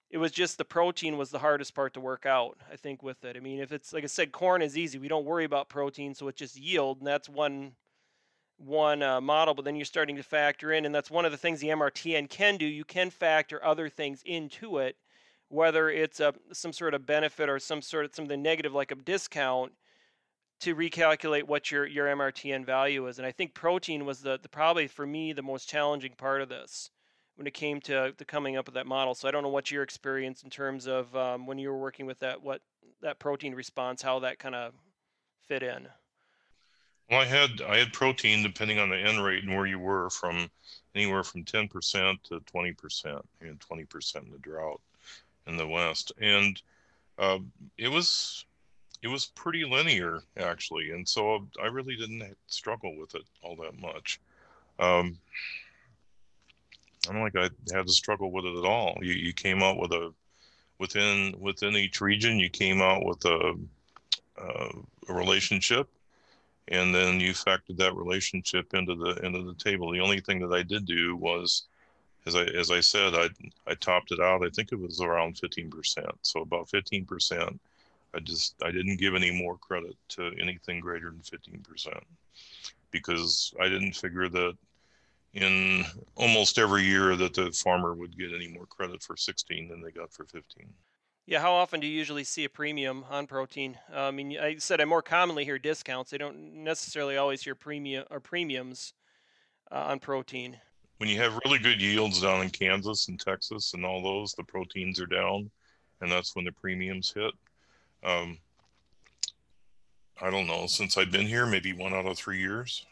It 0.10 0.18
was 0.18 0.32
just 0.32 0.58
the 0.58 0.66
protein 0.66 1.18
was 1.18 1.32
the 1.32 1.40
hardest 1.40 1.74
part 1.74 1.94
to 1.96 2.00
work 2.00 2.26
out, 2.26 2.58
I 2.72 2.76
think, 2.76 3.02
with 3.02 3.24
it. 3.24 3.36
I 3.36 3.40
mean, 3.40 3.60
if 3.60 3.72
it's 3.72 3.94
like 3.94 4.04
I 4.04 4.08
said, 4.08 4.32
corn 4.32 4.62
is 4.62 4.78
easy. 4.78 5.00
We 5.00 5.08
don't 5.08 5.26
worry 5.26 5.46
about 5.46 5.70
protein, 5.70 6.14
so 6.14 6.28
it's 6.28 6.38
just 6.40 6.60
yield, 6.60 7.00
and 7.00 7.08
that's 7.08 7.30
one 7.30 7.74
one 8.65 9.03
uh, 9.03 9.22
model, 9.22 9.53
but 9.53 9.65
then 9.65 9.75
you're 9.75 9.86
starting 9.86 10.15
to 10.15 10.24
factor 10.24 10.72
in, 10.72 10.86
and 10.86 10.93
that's 10.93 11.12
one 11.12 11.25
of 11.25 11.32
the 11.32 11.38
things 11.38 11.60
the 11.60 11.67
MRTN 11.67 12.29
can 12.29 12.58
do. 12.58 12.65
You 12.65 12.86
can 12.86 13.10
factor 13.10 13.63
other 13.63 13.89
things 13.89 14.22
into 14.25 14.77
it, 14.77 14.96
whether 15.50 15.89
it's 15.89 16.20
a 16.20 16.34
some 16.51 16.74
sort 16.74 16.93
of 16.93 17.05
benefit 17.05 17.50
or 17.50 17.60
some 17.60 17.82
sort 17.82 18.05
of 18.05 18.15
something 18.15 18.41
negative 18.41 18.74
like 18.74 18.91
a 18.91 18.96
discount 18.96 19.74
to 20.62 20.75
recalculate 20.75 21.43
what 21.43 21.72
your 21.72 21.86
your 21.86 22.08
MRTN 22.08 22.65
value 22.65 23.08
is. 23.08 23.17
And 23.17 23.27
I 23.27 23.32
think 23.32 23.53
protein 23.53 24.05
was 24.05 24.22
the, 24.22 24.39
the 24.41 24.50
probably 24.50 24.88
for 24.88 25.05
me 25.05 25.34
the 25.34 25.43
most 25.43 25.67
challenging 25.67 26.13
part 26.17 26.41
of 26.41 26.50
this 26.50 26.89
when 27.36 27.48
it 27.48 27.53
came 27.53 27.82
to, 27.82 28.12
to 28.13 28.25
coming 28.25 28.58
up 28.58 28.67
with 28.67 28.75
that 28.75 28.86
model. 28.86 29.15
So 29.15 29.27
I 29.27 29.32
don't 29.32 29.43
know 29.43 29.50
what 29.50 29.72
your 29.72 29.84
experience 29.84 30.43
in 30.43 30.50
terms 30.50 30.88
of 30.88 31.15
um, 31.15 31.48
when 31.48 31.58
you 31.58 31.70
were 31.70 31.79
working 31.79 32.05
with 32.05 32.20
that 32.20 32.41
what 32.41 32.62
that 33.01 33.20
protein 33.20 33.53
response, 33.53 34.01
how 34.01 34.20
that 34.20 34.39
kind 34.39 34.55
of 34.55 34.74
fit 35.48 35.63
in. 35.63 35.88
Well, 37.10 37.20
I 37.22 37.26
had 37.26 37.62
I 37.62 37.78
had 37.78 37.94
protein 37.94 38.44
depending 38.44 38.80
on 38.80 38.90
the 38.90 38.98
N 38.98 39.20
rate 39.20 39.44
and 39.44 39.56
where 39.56 39.66
you 39.66 39.80
were 39.80 40.10
from 40.10 40.50
anywhere 40.96 41.24
from 41.24 41.44
10% 41.44 42.22
to 42.24 42.40
20%, 42.40 43.22
and 43.42 43.60
20% 43.60 44.16
in 44.24 44.32
the 44.32 44.38
drought 44.38 44.80
in 45.48 45.58
the 45.58 45.68
West. 45.68 46.12
And 46.22 46.62
uh, 47.18 47.40
it 47.78 47.90
was 47.90 48.46
it 49.02 49.08
was 49.10 49.26
pretty 49.26 49.66
linear 49.66 50.22
actually, 50.38 50.92
and 50.92 51.08
so 51.08 51.46
I 51.62 51.68
really 51.68 51.96
didn't 51.96 52.36
struggle 52.48 52.96
with 52.98 53.16
it 53.16 53.24
all 53.42 53.56
that 53.58 53.80
much. 53.80 54.20
Um, 54.80 55.18
I 57.10 57.14
don't 57.14 57.30
think 57.30 57.36
I 57.36 57.76
had 57.76 57.86
to 57.86 57.94
struggle 57.94 58.32
with 58.32 58.46
it 58.46 58.58
at 58.58 58.66
all. 58.66 58.98
You 59.02 59.14
you 59.14 59.34
came 59.34 59.62
out 59.62 59.78
with 59.78 59.92
a 59.92 60.14
within 60.80 61.36
within 61.38 61.76
each 61.76 62.02
region, 62.02 62.40
you 62.40 62.50
came 62.50 62.82
out 62.82 63.06
with 63.06 63.24
a, 63.26 63.54
uh, 64.42 64.70
a 65.10 65.14
relationship 65.14 65.90
and 66.70 66.93
then 66.93 67.20
you 67.20 67.34
factored 67.34 67.77
that 67.77 67.96
relationship 67.96 68.74
into 68.74 68.96
the 68.96 69.25
into 69.25 69.43
the 69.43 69.55
table. 69.55 69.91
The 69.91 70.00
only 70.00 70.20
thing 70.20 70.39
that 70.39 70.55
I 70.55 70.63
did 70.63 70.86
do 70.86 71.15
was, 71.15 71.63
as 72.25 72.36
I 72.36 72.43
as 72.43 72.72
I 72.72 72.79
said, 72.79 73.13
I 73.13 73.29
I 73.67 73.75
topped 73.75 74.12
it 74.12 74.20
out. 74.20 74.46
I 74.46 74.50
think 74.50 74.72
it 74.72 74.79
was 74.79 75.01
around 75.01 75.38
fifteen 75.38 75.70
percent. 75.70 76.12
So 76.22 76.41
about 76.41 76.70
fifteen 76.70 77.05
percent. 77.05 77.60
I 78.15 78.19
just 78.19 78.56
I 78.63 78.71
didn't 78.71 78.97
give 78.97 79.15
any 79.15 79.32
more 79.32 79.58
credit 79.58 79.95
to 80.10 80.32
anything 80.39 80.80
greater 80.80 81.10
than 81.10 81.21
fifteen 81.21 81.60
percent 81.62 82.04
because 82.91 83.54
I 83.60 83.67
didn't 83.67 83.93
figure 83.93 84.30
that 84.30 84.56
in 85.34 85.84
almost 86.15 86.60
every 86.60 86.84
year 86.84 87.15
that 87.15 87.34
the 87.34 87.52
farmer 87.52 87.93
would 87.93 88.17
get 88.17 88.34
any 88.34 88.47
more 88.47 88.67
credit 88.67 89.02
for 89.02 89.17
16 89.17 89.67
than 89.67 89.82
they 89.82 89.91
got 89.91 90.13
for 90.13 90.26
15. 90.26 90.67
Yeah, 91.26 91.40
how 91.40 91.54
often 91.54 91.80
do 91.80 91.88
you 91.88 91.98
usually 91.98 92.26
see 92.26 92.44
a 92.44 92.50
premium 92.50 93.06
on 93.10 93.28
protein? 93.28 93.78
Uh, 93.94 94.02
I 94.02 94.12
mean, 94.12 94.38
I 94.38 94.58
said 94.58 94.82
I 94.82 94.86
more 94.86 95.02
commonly 95.02 95.46
hear 95.46 95.58
discounts. 95.58 96.14
I 96.14 96.18
don't 96.18 96.64
necessarily 96.64 97.16
always 97.16 97.42
hear 97.42 97.56
premium 97.56 98.04
or 98.12 98.20
premiums 98.20 98.94
uh, 99.72 99.86
on 99.88 100.00
protein. 100.00 100.58
When 100.98 101.10
you 101.10 101.18
have 101.20 101.40
really 101.46 101.60
good 101.60 101.82
yields 101.82 102.22
down 102.22 102.44
in 102.44 102.50
Kansas 102.50 103.08
and 103.08 103.18
Texas 103.20 103.74
and 103.74 103.86
all 103.86 104.04
those, 104.04 104.34
the 104.34 104.44
proteins 104.44 105.00
are 105.00 105.06
down, 105.06 105.50
and 106.02 106.12
that's 106.12 106.36
when 106.36 106.44
the 106.44 106.52
premiums 106.52 107.14
hit. 107.14 107.32
Um, 108.04 108.38
I 110.22 110.30
don't 110.30 110.48
know. 110.48 110.68
Since 110.68 110.98
I've 110.98 111.12
been 111.12 111.26
here, 111.26 111.46
maybe 111.46 111.72
one 111.72 111.94
out 111.94 112.06
of 112.06 112.18
three 112.18 112.40
years. 112.40 112.86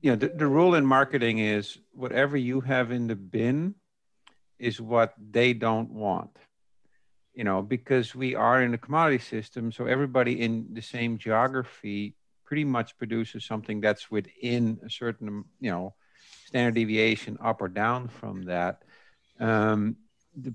Yeah, 0.00 0.14
the, 0.14 0.28
the 0.28 0.46
rule 0.46 0.76
in 0.76 0.86
marketing 0.86 1.38
is 1.38 1.78
whatever 1.92 2.36
you 2.36 2.60
have 2.60 2.92
in 2.92 3.08
the 3.08 3.16
bin 3.16 3.74
is 4.60 4.80
what 4.80 5.14
they 5.18 5.52
don't 5.52 5.90
want 5.90 6.38
you 7.34 7.42
know, 7.42 7.62
because 7.62 8.14
we 8.14 8.34
are 8.34 8.62
in 8.62 8.74
a 8.74 8.78
commodity 8.78 9.22
system, 9.22 9.72
so 9.72 9.86
everybody 9.86 10.40
in 10.40 10.68
the 10.72 10.80
same 10.80 11.18
geography 11.18 12.14
pretty 12.44 12.64
much 12.64 12.96
produces 12.96 13.44
something 13.44 13.80
that's 13.80 14.10
within 14.10 14.78
a 14.84 14.90
certain, 14.90 15.44
you 15.60 15.70
know, 15.70 15.94
standard 16.46 16.74
deviation 16.74 17.36
up 17.42 17.60
or 17.60 17.68
down 17.68 18.06
from 18.06 18.44
that. 18.44 18.82
Um, 19.40 19.96
the, 20.36 20.54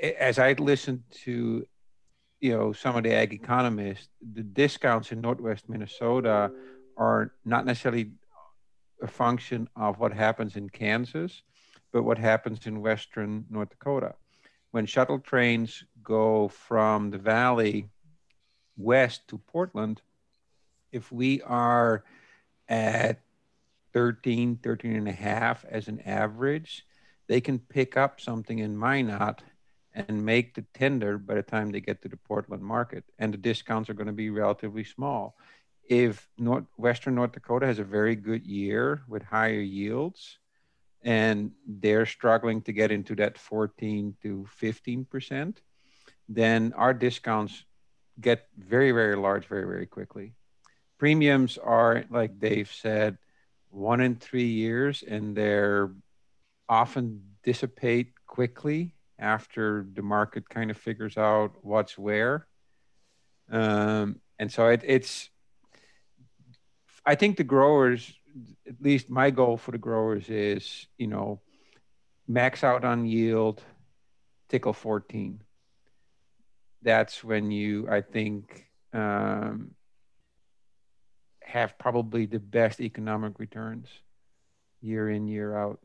as 0.00 0.38
I 0.38 0.52
listened 0.52 1.02
to, 1.24 1.66
you 2.40 2.56
know, 2.56 2.72
some 2.72 2.94
of 2.94 3.02
the 3.02 3.12
ag 3.12 3.32
economists, 3.32 4.08
the 4.20 4.42
discounts 4.42 5.10
in 5.10 5.20
Northwest 5.20 5.68
Minnesota 5.68 6.52
are 6.96 7.32
not 7.44 7.66
necessarily 7.66 8.12
a 9.02 9.08
function 9.08 9.68
of 9.74 9.98
what 9.98 10.12
happens 10.12 10.56
in 10.56 10.68
Kansas, 10.68 11.42
but 11.92 12.04
what 12.04 12.18
happens 12.18 12.66
in 12.66 12.80
Western 12.80 13.46
North 13.50 13.70
Dakota 13.70 14.14
when 14.70 14.86
shuttle 14.86 15.18
trains 15.18 15.84
go 16.02 16.48
from 16.48 17.10
the 17.10 17.18
valley 17.18 17.88
west 18.76 19.26
to 19.28 19.38
Portland, 19.38 20.00
if 20.92 21.10
we 21.12 21.42
are 21.42 22.04
at 22.68 23.20
13, 23.92 24.58
13 24.62 24.96
and 24.96 25.08
a 25.08 25.12
half 25.12 25.64
as 25.64 25.88
an 25.88 26.00
average, 26.00 26.84
they 27.26 27.40
can 27.40 27.58
pick 27.58 27.96
up 27.96 28.20
something 28.20 28.58
in 28.58 28.76
Minot 28.76 29.42
and 29.94 30.24
make 30.24 30.54
the 30.54 30.64
tender 30.74 31.18
by 31.18 31.34
the 31.34 31.42
time 31.42 31.70
they 31.70 31.80
get 31.80 32.02
to 32.02 32.08
the 32.08 32.16
Portland 32.16 32.62
market. 32.62 33.04
And 33.18 33.32
the 33.32 33.38
discounts 33.38 33.90
are 33.90 33.94
going 33.94 34.06
to 34.06 34.12
be 34.12 34.30
relatively 34.30 34.84
small. 34.84 35.36
If 35.88 36.28
North, 36.38 36.64
Western 36.76 37.14
North 37.14 37.32
Dakota 37.32 37.66
has 37.66 37.78
a 37.78 37.84
very 37.84 38.14
good 38.14 38.46
year 38.46 39.02
with 39.08 39.22
higher 39.22 39.60
yields, 39.60 40.38
and 41.02 41.52
they're 41.66 42.06
struggling 42.06 42.62
to 42.62 42.72
get 42.72 42.90
into 42.90 43.14
that 43.16 43.38
14 43.38 44.16
to 44.22 44.46
15 44.56 45.04
percent, 45.04 45.62
then 46.28 46.72
our 46.76 46.92
discounts 46.92 47.64
get 48.20 48.48
very, 48.56 48.92
very 48.92 49.16
large 49.16 49.46
very, 49.46 49.64
very 49.64 49.86
quickly. 49.86 50.34
Premiums 50.98 51.58
are, 51.58 52.04
like 52.10 52.40
Dave 52.40 52.72
said, 52.72 53.18
one 53.70 54.00
in 54.00 54.16
three 54.16 54.48
years, 54.48 55.04
and 55.06 55.36
they're 55.36 55.92
often 56.68 57.22
dissipate 57.44 58.12
quickly 58.26 58.94
after 59.18 59.86
the 59.94 60.02
market 60.02 60.48
kind 60.48 60.70
of 60.70 60.76
figures 60.76 61.16
out 61.16 61.52
what's 61.62 61.96
where. 61.96 62.46
Um, 63.50 64.20
and 64.38 64.52
so 64.52 64.68
it, 64.68 64.82
it's, 64.84 65.30
I 67.06 67.14
think 67.14 67.36
the 67.36 67.44
growers 67.44 68.12
at 68.66 68.80
least 68.80 69.10
my 69.10 69.30
goal 69.30 69.56
for 69.56 69.72
the 69.72 69.78
growers 69.78 70.28
is, 70.28 70.86
you 70.96 71.06
know, 71.06 71.40
max 72.26 72.62
out 72.62 72.84
on 72.84 73.06
yield, 73.06 73.62
tickle 74.48 74.72
14. 74.72 75.42
That's 76.82 77.24
when 77.24 77.50
you, 77.50 77.88
I 77.90 78.02
think, 78.02 78.66
um, 78.92 79.72
have 81.42 81.78
probably 81.78 82.26
the 82.26 82.38
best 82.38 82.80
economic 82.80 83.38
returns 83.38 83.88
year 84.80 85.10
in, 85.10 85.26
year 85.26 85.56
out. 85.56 85.80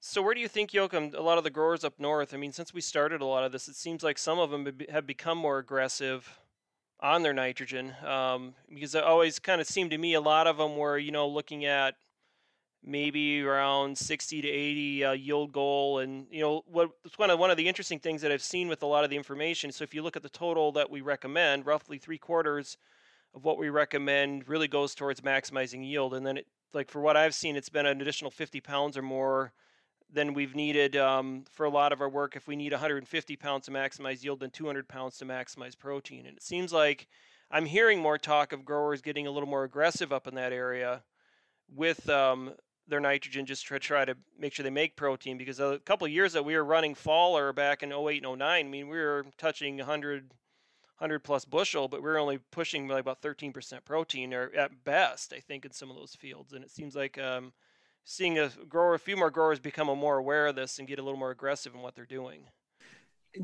So, 0.00 0.20
where 0.20 0.34
do 0.34 0.40
you 0.40 0.48
think, 0.48 0.74
Joachim, 0.74 1.12
a 1.16 1.22
lot 1.22 1.38
of 1.38 1.44
the 1.44 1.50
growers 1.50 1.84
up 1.84 1.94
north? 1.98 2.34
I 2.34 2.36
mean, 2.36 2.52
since 2.52 2.74
we 2.74 2.80
started 2.80 3.22
a 3.22 3.24
lot 3.24 3.44
of 3.44 3.52
this, 3.52 3.66
it 3.66 3.76
seems 3.76 4.02
like 4.02 4.18
some 4.18 4.38
of 4.38 4.50
them 4.50 4.68
have 4.90 5.06
become 5.06 5.38
more 5.38 5.58
aggressive 5.58 6.38
on 7.00 7.22
their 7.22 7.34
nitrogen 7.34 7.94
um, 8.04 8.54
because 8.72 8.94
it 8.94 9.04
always 9.04 9.38
kind 9.38 9.60
of 9.60 9.66
seemed 9.66 9.90
to 9.90 9.98
me 9.98 10.14
a 10.14 10.20
lot 10.20 10.46
of 10.46 10.56
them 10.56 10.76
were 10.76 10.98
you 10.98 11.12
know 11.12 11.28
looking 11.28 11.64
at 11.64 11.94
maybe 12.82 13.42
around 13.42 13.98
60 13.98 14.42
to 14.42 14.48
80 14.48 15.04
uh, 15.04 15.12
yield 15.12 15.52
goal 15.52 15.98
and 15.98 16.26
you 16.30 16.40
know 16.40 16.62
what 16.66 16.90
one 17.16 17.30
of 17.30 17.38
one 17.38 17.50
of 17.50 17.56
the 17.56 17.68
interesting 17.68 17.98
things 17.98 18.22
that 18.22 18.30
I've 18.30 18.42
seen 18.42 18.68
with 18.68 18.82
a 18.82 18.86
lot 18.86 19.02
of 19.04 19.10
the 19.10 19.16
information. 19.16 19.72
So 19.72 19.82
if 19.82 19.92
you 19.92 20.02
look 20.02 20.16
at 20.16 20.22
the 20.22 20.28
total 20.28 20.72
that 20.72 20.88
we 20.88 21.00
recommend 21.00 21.66
roughly 21.66 21.98
three 21.98 22.18
quarters 22.18 22.78
of 23.34 23.44
what 23.44 23.58
we 23.58 23.68
recommend 23.68 24.48
really 24.48 24.68
goes 24.68 24.94
towards 24.94 25.20
maximizing 25.20 25.86
yield. 25.86 26.14
And 26.14 26.24
then 26.24 26.38
it 26.38 26.46
like 26.72 26.90
for 26.90 27.00
what 27.00 27.16
I've 27.16 27.34
seen, 27.34 27.56
it's 27.56 27.68
been 27.68 27.86
an 27.86 28.00
additional 28.00 28.30
50 28.30 28.60
pounds 28.60 28.96
or 28.96 29.02
more 29.02 29.52
than 30.12 30.34
we've 30.34 30.54
needed 30.54 30.96
um, 30.96 31.44
for 31.50 31.66
a 31.66 31.70
lot 31.70 31.92
of 31.92 32.00
our 32.00 32.08
work. 32.08 32.36
If 32.36 32.46
we 32.46 32.56
need 32.56 32.72
150 32.72 33.36
pounds 33.36 33.66
to 33.66 33.72
maximize 33.72 34.22
yield, 34.22 34.40
than 34.40 34.50
200 34.50 34.88
pounds 34.88 35.18
to 35.18 35.24
maximize 35.24 35.78
protein, 35.78 36.26
and 36.26 36.36
it 36.36 36.42
seems 36.42 36.72
like 36.72 37.08
I'm 37.50 37.66
hearing 37.66 38.00
more 38.00 38.18
talk 38.18 38.52
of 38.52 38.64
growers 38.64 39.02
getting 39.02 39.26
a 39.26 39.30
little 39.30 39.48
more 39.48 39.64
aggressive 39.64 40.12
up 40.12 40.26
in 40.26 40.34
that 40.34 40.52
area 40.52 41.02
with 41.74 42.08
um, 42.08 42.54
their 42.88 43.00
nitrogen 43.00 43.46
just 43.46 43.66
to 43.66 43.78
try 43.78 44.04
to 44.04 44.16
make 44.38 44.52
sure 44.52 44.64
they 44.64 44.70
make 44.70 44.96
protein. 44.96 45.36
Because 45.38 45.60
a 45.60 45.80
couple 45.84 46.06
years 46.08 46.32
that 46.32 46.44
we 46.44 46.54
were 46.54 46.64
running 46.64 46.94
Faller 46.94 47.52
back 47.52 47.82
in 47.82 47.92
08 47.92 48.24
and 48.24 48.38
09 48.38 48.42
i 48.42 48.62
mean 48.68 48.88
we 48.88 48.96
were 48.96 49.26
touching 49.38 49.78
100 49.78 50.30
100 50.98 51.18
plus 51.20 51.44
bushel 51.44 51.88
but 51.88 52.02
we 52.02 52.08
are 52.08 52.18
only 52.18 52.38
pushing 52.50 52.88
like 52.88 53.00
about 53.00 53.20
13% 53.20 53.84
protein 53.84 54.32
or 54.32 54.50
at 54.56 54.82
best 54.82 55.34
i 55.34 55.40
think 55.40 55.64
in 55.64 55.72
some 55.72 55.90
of 55.90 55.96
those 55.96 56.14
fields. 56.14 56.52
And 56.52 56.64
it 56.64 56.70
seems 56.70 56.96
like 56.96 57.18
um, 57.18 57.52
seeing 58.06 58.38
a 58.38 58.48
grower 58.68 58.94
a 58.94 58.98
few 58.98 59.16
more 59.16 59.30
growers 59.30 59.60
become 59.60 59.88
more 59.98 60.16
aware 60.16 60.46
of 60.46 60.56
this 60.56 60.78
and 60.78 60.88
get 60.88 60.98
a 60.98 61.02
little 61.02 61.18
more 61.18 61.30
aggressive 61.30 61.74
in 61.74 61.82
what 61.82 61.94
they're 61.94 62.06
doing 62.06 62.40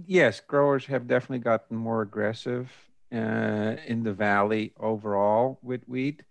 yes 0.07 0.41
growers 0.41 0.87
have 0.87 1.07
definitely 1.07 1.39
gotten 1.39 1.77
more 1.77 2.01
aggressive 2.01 2.71
uh, 3.13 3.77
in 3.87 4.03
the 4.03 4.13
valley 4.13 4.73
overall 4.81 5.59
with 5.63 5.87
wheat 5.87 6.23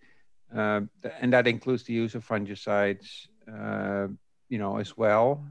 uh, 0.56 0.82
and 1.20 1.32
that 1.34 1.48
includes 1.48 1.84
the 1.84 1.94
use 1.94 2.16
of 2.16 2.28
fungicides, 2.28 3.28
uh, 3.52 4.08
you 4.50 4.58
know, 4.58 4.78
as 4.78 4.98
well 4.98 5.46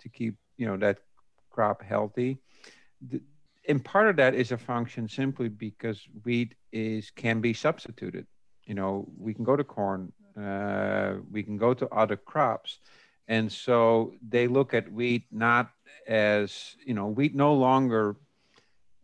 to 0.00 0.08
keep, 0.08 0.36
you 0.56 0.66
know, 0.66 0.76
that 0.76 0.98
crop 1.50 1.82
healthy. 1.82 2.38
The, 3.06 3.20
and 3.68 3.84
part 3.84 4.08
of 4.08 4.16
that 4.16 4.34
is 4.34 4.52
a 4.52 4.56
function 4.56 5.08
simply 5.08 5.48
because 5.48 6.06
wheat 6.24 6.54
is 6.72 7.10
can 7.10 7.40
be 7.40 7.52
substituted. 7.52 8.26
You 8.64 8.74
know, 8.74 9.06
we 9.18 9.34
can 9.34 9.44
go 9.44 9.56
to 9.56 9.64
corn, 9.64 10.12
uh, 10.40 11.14
we 11.30 11.42
can 11.42 11.56
go 11.56 11.74
to 11.74 11.88
other 11.88 12.16
crops, 12.16 12.78
and 13.28 13.50
so 13.50 14.14
they 14.26 14.46
look 14.46 14.74
at 14.74 14.92
wheat 14.92 15.24
not 15.30 15.70
as 16.06 16.76
you 16.84 16.94
know, 16.94 17.06
wheat 17.06 17.34
no 17.34 17.54
longer 17.54 18.16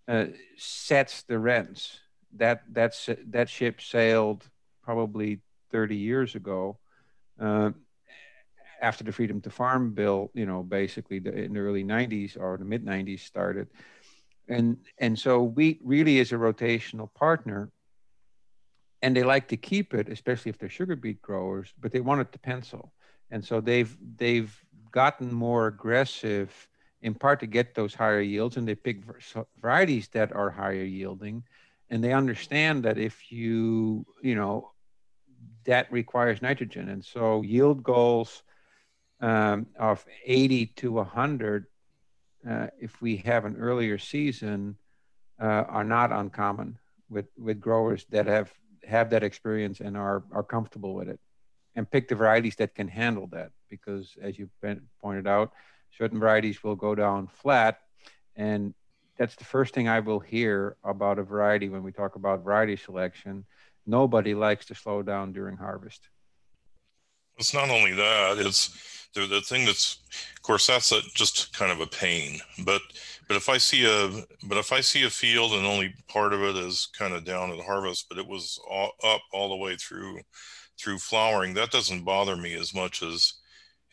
uh, 0.09 0.27
sets 0.57 1.23
the 1.23 1.38
rents. 1.38 1.99
That 2.35 2.62
that's 2.71 3.09
that 3.27 3.49
ship 3.49 3.81
sailed 3.81 4.49
probably 4.83 5.40
30 5.71 5.97
years 5.97 6.35
ago, 6.35 6.79
uh, 7.40 7.71
after 8.81 9.05
the 9.05 9.12
Freedom 9.12 9.40
to 9.40 9.51
Farm 9.51 9.92
bill, 9.92 10.31
you 10.35 10.45
know, 10.45 10.62
basically 10.62 11.18
the, 11.18 11.33
in 11.33 11.55
the 11.55 11.61
early 11.61 11.85
90s 11.85 12.37
or 12.38 12.57
the 12.59 12.64
mid 12.64 12.85
90s 12.85 13.21
started. 13.21 13.68
And, 14.49 14.79
and 14.99 15.18
so 15.18 15.42
wheat 15.42 15.81
really 15.85 16.18
is 16.18 16.33
a 16.33 16.37
rotational 16.37 17.12
partner. 17.14 17.71
And 19.03 19.17
they 19.17 19.25
like 19.25 19.49
to 19.49 19.57
keep 19.57 19.95
it, 19.95 20.09
especially 20.09 20.51
if 20.51 20.59
they're 20.59 20.69
sugar 20.69 20.97
beet 20.97 21.21
growers, 21.21 21.73
but 21.81 21.93
they 21.93 22.01
want 22.01 22.21
it 22.21 22.33
to 22.33 22.38
pencil. 22.38 22.93
And 23.31 23.45
so 23.45 23.61
they've, 23.61 23.97
they've 24.17 24.55
gotten 24.93 25.33
more 25.33 25.67
aggressive 25.67 26.69
in 27.01 27.15
part 27.15 27.41
to 27.41 27.47
get 27.47 27.75
those 27.75 27.95
higher 27.95 28.21
yields 28.21 28.57
and 28.57 28.69
they 28.69 28.77
pick 28.77 29.03
varieties 29.61 30.09
that 30.09 30.33
are 30.33 30.51
higher 30.51 30.85
yielding 30.85 31.43
and 31.91 32.03
they 32.03 32.12
understand 32.12 32.85
that 32.85 32.97
if 32.97 33.33
you 33.33 34.07
you 34.23 34.35
know 34.35 34.71
that 35.65 35.93
requires 35.93 36.43
nitrogen. 36.43 36.88
And 36.88 37.05
so 37.05 37.43
yield 37.43 37.83
goals 37.83 38.43
um, 39.21 39.67
of 39.79 40.05
80 40.25 40.67
to 40.67 40.93
100, 40.93 41.67
uh, 42.49 42.67
if 42.81 43.01
we 43.01 43.19
have 43.19 43.45
an 43.45 43.57
earlier 43.57 43.99
season, 43.99 44.77
uh, 45.41 45.65
are 45.69 45.85
not 45.85 46.12
uncommon 46.12 46.79
with, 47.09 47.27
with 47.38 47.61
growers 47.61 48.05
that 48.11 48.27
have, 48.27 48.53
have 48.85 49.11
that 49.11 49.23
experience 49.23 49.81
and 49.81 49.97
are, 49.97 50.25
are 50.33 50.42
comfortable 50.42 50.95
with 50.95 51.09
it. 51.09 51.21
And 51.75 51.90
pick 51.90 52.09
the 52.09 52.14
varieties 52.14 52.57
that 52.57 52.75
can 52.75 52.88
handle 52.88 53.29
that 53.29 53.51
because, 53.71 54.14
as 54.21 54.38
you 54.38 54.51
pointed 55.01 55.27
out, 55.27 55.53
certain 55.97 56.21
varieties 56.21 56.62
will 56.62 56.77
go 56.77 56.95
down 56.95 57.29
flat. 57.29 57.79
And 58.37 58.75
that's 59.16 59.37
the 59.37 59.45
first 59.45 59.73
thing 59.73 59.88
I 59.88 60.01
will 60.01 60.21
hear 60.21 60.77
about 60.85 61.18
a 61.18 61.23
variety 61.23 61.71
when 61.71 61.83
we 61.83 61.92
talk 61.92 62.16
about 62.16 62.45
variety 62.45 62.77
selection 62.77 63.47
nobody 63.87 64.35
likes 64.35 64.66
to 64.66 64.75
slow 64.75 65.03
down 65.03 65.33
during 65.33 65.57
harvest. 65.57 66.09
It's 67.38 67.55
not 67.55 67.71
only 67.71 67.92
that; 67.95 68.38
it's 68.38 69.09
the, 69.14 69.27
the 69.27 69.40
thing 69.40 69.64
that's, 69.64 69.99
of 70.37 70.42
course, 70.42 70.66
that's 70.66 70.92
a, 70.92 71.01
just 71.14 71.57
kind 71.57 71.73
of 71.73 71.81
a 71.81 71.87
pain. 71.87 72.40
But 72.64 72.83
but 73.33 73.38
if 73.38 73.49
I 73.49 73.57
see 73.57 73.87
a 73.87 74.25
but 74.47 74.59
if 74.59 74.75
I 74.75 74.83
see 74.83 75.05
a 75.05 75.11
field 75.11 75.53
and 75.53 75.64
only 75.64 75.95
part 76.07 76.35
of 76.35 76.42
it 76.42 76.55
is 76.55 76.88
kind 76.99 77.14
of 77.14 77.25
down 77.25 77.51
at 77.51 77.64
harvest, 77.64 78.07
but 78.11 78.18
it 78.18 78.29
was 78.29 78.61
all, 78.68 78.92
up 79.03 79.23
all 79.33 79.49
the 79.49 79.57
way 79.57 79.75
through 79.77 80.21
through 80.79 80.99
flowering, 80.99 81.55
that 81.55 81.71
doesn't 81.71 82.05
bother 82.05 82.37
me 82.37 82.53
as 82.53 82.75
much 82.75 83.03
as 83.03 83.33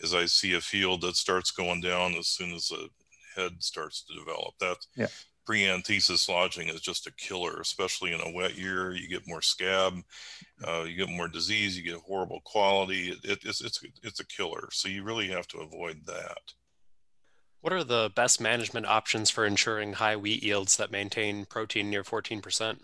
as 0.03 0.13
I 0.13 0.25
see 0.25 0.55
a 0.55 0.61
field 0.61 0.99
that 1.01 1.15
starts 1.15 1.51
going 1.51 1.79
down 1.79 2.15
as 2.15 2.27
soon 2.27 2.53
as 2.53 2.67
the 2.67 2.89
head 3.33 3.63
starts 3.63 4.03
to 4.03 4.13
develop. 4.13 4.55
That 4.59 4.75
yeah 4.97 5.07
pre-anthesis 5.45 6.27
lodging 6.27 6.67
is 6.67 6.81
just 6.81 7.07
a 7.07 7.13
killer, 7.13 7.61
especially 7.61 8.11
in 8.11 8.19
a 8.19 8.31
wet 8.33 8.57
year. 8.57 8.93
You 8.93 9.07
get 9.07 9.25
more 9.25 9.41
scab, 9.41 9.93
uh, 10.67 10.83
you 10.83 10.97
get 10.97 11.07
more 11.09 11.29
disease, 11.29 11.77
you 11.77 11.83
get 11.83 12.01
horrible 12.01 12.41
quality. 12.43 13.17
It, 13.23 13.39
it's 13.45 13.61
it's 13.61 13.81
it's 14.03 14.19
a 14.19 14.27
killer. 14.27 14.67
So 14.73 14.89
you 14.89 15.03
really 15.03 15.29
have 15.29 15.47
to 15.47 15.59
avoid 15.59 16.05
that. 16.07 16.37
What 17.61 17.73
are 17.73 17.83
the 17.83 18.11
best 18.15 18.39
management 18.39 18.85
options 18.85 19.29
for 19.29 19.45
ensuring 19.45 19.93
high 19.93 20.15
wheat 20.15 20.43
yields 20.43 20.77
that 20.77 20.91
maintain 20.91 21.45
protein 21.45 21.89
near 21.89 22.03
14%? 22.03 22.79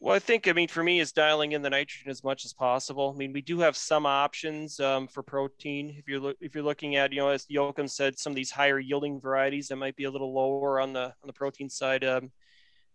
Well, 0.00 0.14
I 0.14 0.20
think, 0.20 0.46
I 0.46 0.52
mean, 0.52 0.68
for 0.68 0.84
me, 0.84 1.00
is 1.00 1.10
dialing 1.10 1.52
in 1.52 1.62
the 1.62 1.70
nitrogen 1.70 2.10
as 2.10 2.22
much 2.22 2.44
as 2.44 2.52
possible. 2.52 3.12
I 3.12 3.18
mean, 3.18 3.32
we 3.32 3.40
do 3.40 3.58
have 3.60 3.76
some 3.76 4.06
options 4.06 4.78
um, 4.78 5.08
for 5.08 5.24
protein. 5.24 5.96
If 5.98 6.06
you're 6.06 6.20
lo- 6.20 6.34
if 6.40 6.54
you're 6.54 6.62
looking 6.62 6.94
at, 6.94 7.12
you 7.12 7.18
know, 7.18 7.30
as 7.30 7.46
Joachim 7.48 7.88
said, 7.88 8.16
some 8.16 8.30
of 8.30 8.36
these 8.36 8.52
higher 8.52 8.78
yielding 8.78 9.20
varieties 9.20 9.68
that 9.68 9.76
might 9.76 9.96
be 9.96 10.04
a 10.04 10.10
little 10.10 10.32
lower 10.32 10.78
on 10.78 10.92
the 10.92 11.06
on 11.06 11.26
the 11.26 11.32
protein 11.32 11.68
side. 11.68 12.04
Um, 12.04 12.30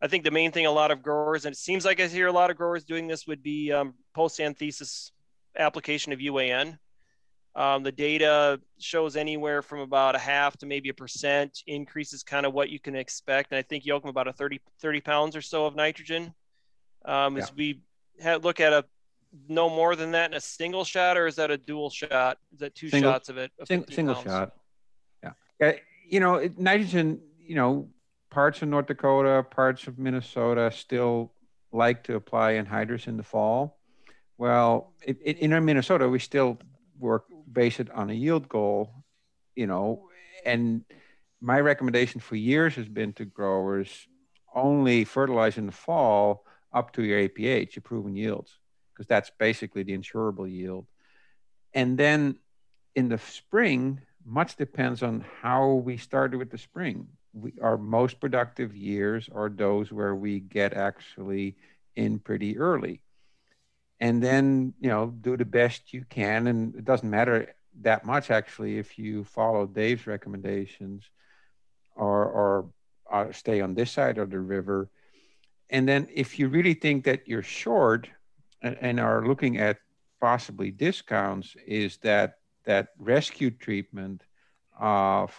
I 0.01 0.07
think 0.07 0.23
the 0.23 0.31
main 0.31 0.53
thing 0.53 0.65
a 0.65 0.71
lot 0.71 0.91
of 0.91 1.03
growers, 1.03 1.43
and 1.45 1.53
it 1.53 1.57
seems 1.57 1.83
like 1.83 1.99
I 1.99 2.07
hear 2.07 2.27
a 2.27 2.31
lot 2.31 2.51
of 2.51 2.57
growers 2.57 2.85
doing 2.85 3.07
this, 3.07 3.27
would 3.27 3.43
be 3.43 3.73
um, 3.73 3.95
post 4.15 4.39
anthesis 4.39 5.11
application 5.57 6.13
of 6.13 6.19
UAN. 6.19 6.77
Um, 7.55 7.83
the 7.83 7.91
data 7.91 8.59
shows 8.79 9.15
anywhere 9.15 9.61
from 9.61 9.79
about 9.79 10.15
a 10.15 10.19
half 10.19 10.57
to 10.57 10.65
maybe 10.65 10.89
a 10.89 10.93
percent 10.93 11.61
increase 11.67 12.11
is 12.11 12.23
kind 12.23 12.45
of 12.45 12.53
what 12.53 12.69
you 12.69 12.79
can 12.79 12.95
expect. 12.95 13.51
And 13.51 13.59
I 13.59 13.61
think 13.61 13.85
Joachim 13.85 14.09
about 14.09 14.27
a 14.27 14.33
30, 14.33 14.59
30 14.79 15.01
pounds 15.01 15.35
or 15.35 15.41
so 15.41 15.65
of 15.65 15.75
nitrogen 15.75 16.33
um, 17.05 17.37
yeah. 17.37 17.43
Is 17.43 17.53
we 17.55 17.81
look 18.41 18.59
at 18.59 18.73
a 18.73 18.85
no 19.49 19.69
more 19.69 19.95
than 19.95 20.11
that 20.11 20.31
in 20.31 20.37
a 20.37 20.41
single 20.41 20.83
shot, 20.83 21.17
or 21.17 21.27
is 21.27 21.35
that 21.35 21.51
a 21.51 21.57
dual 21.57 21.89
shot? 21.89 22.37
Is 22.53 22.59
that 22.59 22.75
two 22.75 22.89
single, 22.89 23.11
shots 23.11 23.29
of 23.29 23.37
it? 23.37 23.51
Of 23.59 23.67
single 23.67 24.15
shot. 24.15 24.53
Yeah. 25.23 25.31
yeah. 25.59 25.73
You 26.07 26.19
know, 26.19 26.49
nitrogen. 26.57 27.19
You 27.39 27.55
know, 27.55 27.89
parts 28.29 28.61
of 28.61 28.69
North 28.69 28.87
Dakota, 28.87 29.43
parts 29.43 29.87
of 29.87 29.99
Minnesota 29.99 30.71
still 30.73 31.33
like 31.71 32.03
to 32.05 32.15
apply 32.15 32.53
anhydrous 32.53 33.07
in 33.07 33.17
the 33.17 33.23
fall. 33.23 33.79
Well, 34.37 34.93
it, 35.03 35.17
it, 35.21 35.37
in 35.39 35.65
Minnesota, 35.65 36.07
we 36.07 36.19
still 36.19 36.57
work 36.99 37.25
base 37.53 37.79
it 37.79 37.91
on 37.91 38.09
a 38.09 38.13
yield 38.13 38.49
goal. 38.49 38.91
You 39.55 39.67
know, 39.67 40.09
and 40.45 40.83
my 41.41 41.59
recommendation 41.59 42.19
for 42.19 42.35
years 42.35 42.75
has 42.75 42.87
been 42.87 43.13
to 43.13 43.25
growers 43.25 44.07
only 44.55 45.03
fertilize 45.03 45.57
in 45.57 45.65
the 45.65 45.71
fall 45.71 46.45
up 46.71 46.93
to 46.93 47.03
your 47.03 47.19
APH, 47.19 47.75
your 47.75 47.81
proven 47.81 48.15
yields, 48.15 48.57
because 48.93 49.07
that's 49.07 49.31
basically 49.37 49.83
the 49.83 49.97
insurable 49.97 50.49
yield. 50.51 50.85
And 51.73 51.97
then 51.97 52.37
in 52.95 53.09
the 53.09 53.17
spring, 53.17 54.01
much 54.25 54.55
depends 54.55 55.03
on 55.03 55.25
how 55.41 55.73
we 55.73 55.97
started 55.97 56.37
with 56.37 56.49
the 56.49 56.57
spring. 56.57 57.07
We, 57.33 57.53
our 57.61 57.77
most 57.77 58.19
productive 58.19 58.75
years 58.75 59.29
are 59.33 59.49
those 59.49 59.91
where 59.91 60.15
we 60.15 60.39
get 60.39 60.73
actually 60.73 61.55
in 61.95 62.19
pretty 62.19 62.57
early. 62.57 63.01
And 64.03 64.21
then, 64.21 64.73
you 64.79 64.89
know, 64.89 65.13
do 65.27 65.37
the 65.37 65.45
best 65.45 65.93
you 65.93 66.03
can. 66.09 66.47
And 66.47 66.75
it 66.75 66.85
doesn't 66.85 67.09
matter 67.09 67.55
that 67.81 68.05
much 68.05 68.29
actually 68.29 68.77
if 68.77 68.99
you 68.99 69.23
follow 69.23 69.65
Dave's 69.65 70.05
recommendations 70.05 71.03
or, 71.95 72.25
or, 72.25 72.69
or 73.05 73.27
uh, 73.27 73.31
stay 73.31 73.61
on 73.61 73.75
this 73.75 73.91
side 73.91 74.17
of 74.17 74.29
the 74.29 74.39
river 74.39 74.89
and 75.73 75.87
then 75.87 76.07
if 76.13 76.37
you 76.37 76.49
really 76.49 76.75
think 76.75 77.03
that 77.05 77.27
you're 77.27 77.41
short 77.41 78.07
and, 78.61 78.77
and 78.79 78.99
are 78.99 79.25
looking 79.25 79.57
at 79.57 79.79
possibly 80.21 80.69
discounts, 80.69 81.55
is 81.65 81.97
that 82.03 82.35
that 82.65 82.89
rescue 82.97 83.49
treatment 83.49 84.23
of 84.79 85.35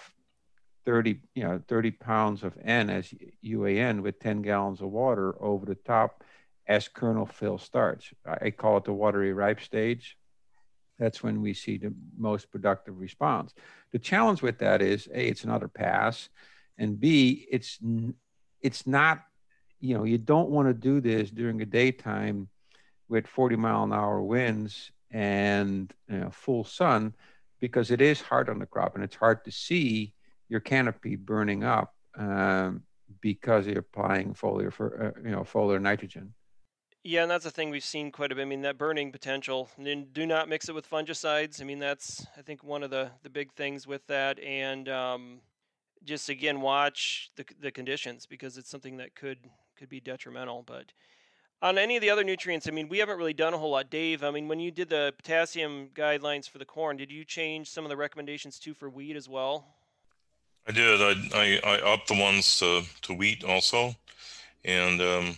30 0.85 1.21
you 1.35 1.43
know 1.43 1.63
30 1.67 1.93
pounds 1.93 2.43
of 2.43 2.59
n 2.63 2.91
as 2.91 3.13
uan 3.43 4.03
with 4.03 4.21
10 4.21 4.43
gallons 4.43 4.83
of 4.83 4.91
water 4.91 5.35
over 5.43 5.65
the 5.65 5.75
top 5.75 6.23
as 6.67 6.89
kernel 6.89 7.27
fill 7.27 7.59
starts. 7.59 8.11
I 8.27 8.51
call 8.51 8.79
it 8.79 8.85
the 8.85 8.93
watery 8.93 9.33
ripe 9.33 9.61
stage. 9.61 10.17
That's 10.99 11.23
when 11.23 11.43
we 11.43 11.55
see 11.55 11.77
the 11.77 11.93
most 12.17 12.51
productive 12.51 12.99
response. 12.99 13.53
The 13.93 13.99
challenge 13.99 14.43
with 14.43 14.59
that 14.59 14.81
is 14.81 15.09
a 15.13 15.27
it's 15.29 15.45
another 15.45 15.69
pass 15.69 16.29
and 16.79 16.99
b 16.99 17.47
it's 17.51 17.79
it's 18.63 18.87
not 18.87 19.23
you 19.85 19.95
know, 19.95 20.05
you 20.05 20.17
don't 20.17 20.49
want 20.49 20.67
to 20.67 20.73
do 20.73 20.99
this 21.03 21.31
during 21.31 21.59
the 21.59 21.67
daytime 21.67 22.49
with 23.09 23.27
40 23.27 23.57
mile 23.57 23.85
an 23.85 23.93
hour 23.93 24.23
winds 24.23 24.91
and 25.11 25.93
you 26.09 26.21
know, 26.21 26.31
full 26.31 26.65
sun 26.65 27.15
because 27.61 27.91
it 27.91 28.01
is 28.01 28.23
hard 28.23 28.49
on 28.49 28.59
the 28.59 28.65
crop 28.65 28.95
and 28.95 29.05
it's 29.05 29.15
hard 29.15 29.45
to 29.45 29.53
see 29.53 30.15
your 30.49 30.61
canopy 30.61 31.17
burning 31.17 31.65
up 31.65 31.95
um, 32.17 32.83
because 33.21 33.67
you're 33.67 33.81
applying 33.81 34.33
foliar 34.33 34.73
for 34.73 35.15
uh, 35.15 35.21
you 35.23 35.31
know 35.31 35.43
foliar 35.43 35.81
nitrogen. 35.81 36.33
Yeah, 37.07 37.21
and 37.21 37.31
that's 37.31 37.45
a 37.45 37.51
thing 37.51 37.69
we've 37.69 37.85
seen 37.85 38.11
quite 38.11 38.33
a 38.33 38.35
bit. 38.35 38.41
I 38.41 38.45
mean, 38.47 38.63
that 38.63 38.79
burning 38.79 39.13
potential. 39.13 39.69
And 39.77 40.11
do 40.15 40.25
not 40.25 40.49
mix 40.49 40.71
it 40.71 40.75
with 40.75 40.89
fungicides. 40.89 41.61
I 41.61 41.65
mean, 41.65 41.79
that's 41.79 42.27
I 42.39 42.41
think 42.41 42.65
one 42.65 42.83
of 42.83 42.89
the 42.89 43.11
the 43.23 43.29
big 43.29 43.53
things 43.53 43.87
with 43.87 44.07
that, 44.07 44.41
and 44.41 44.89
um, 44.89 45.41
just 46.03 46.31
again 46.31 46.63
watch 46.63 47.31
the 47.37 47.45
the 47.61 47.71
conditions 47.71 48.25
because 48.25 48.57
it's 48.57 48.71
something 48.71 48.97
that 48.97 49.15
could 49.15 49.37
could 49.77 49.91
be 49.91 50.01
detrimental. 50.01 50.63
But 50.67 50.93
on 51.61 51.77
any 51.77 51.97
of 51.97 52.01
the 52.01 52.09
other 52.09 52.25
nutrients, 52.25 52.67
I 52.67 52.71
mean, 52.71 52.89
we 52.89 53.01
haven't 53.01 53.19
really 53.19 53.35
done 53.35 53.53
a 53.53 53.59
whole 53.59 53.73
lot. 53.73 53.91
Dave, 53.91 54.25
I 54.25 54.31
mean, 54.31 54.49
when 54.49 54.59
you 54.59 54.71
did 54.71 54.89
the 54.89 55.13
potassium 55.19 55.91
guidelines 55.95 56.49
for 56.49 56.57
the 56.57 56.65
corn, 56.65 56.97
did 56.97 57.13
you 57.13 57.23
change 57.23 57.69
some 57.69 57.85
of 57.85 57.91
the 57.91 57.99
recommendations 57.99 58.59
too 58.59 58.73
for 58.73 58.89
wheat 58.89 59.15
as 59.15 59.29
well? 59.29 59.67
I 60.67 60.73
did. 60.73 61.03
I 61.03 61.39
I, 61.39 61.61
I 61.63 61.93
upped 61.93 62.09
the 62.09 62.19
ones 62.19 62.59
to, 62.61 62.83
to 63.03 63.13
wheat 63.13 63.45
also, 63.45 63.95
and 64.65 65.03
um, 65.03 65.37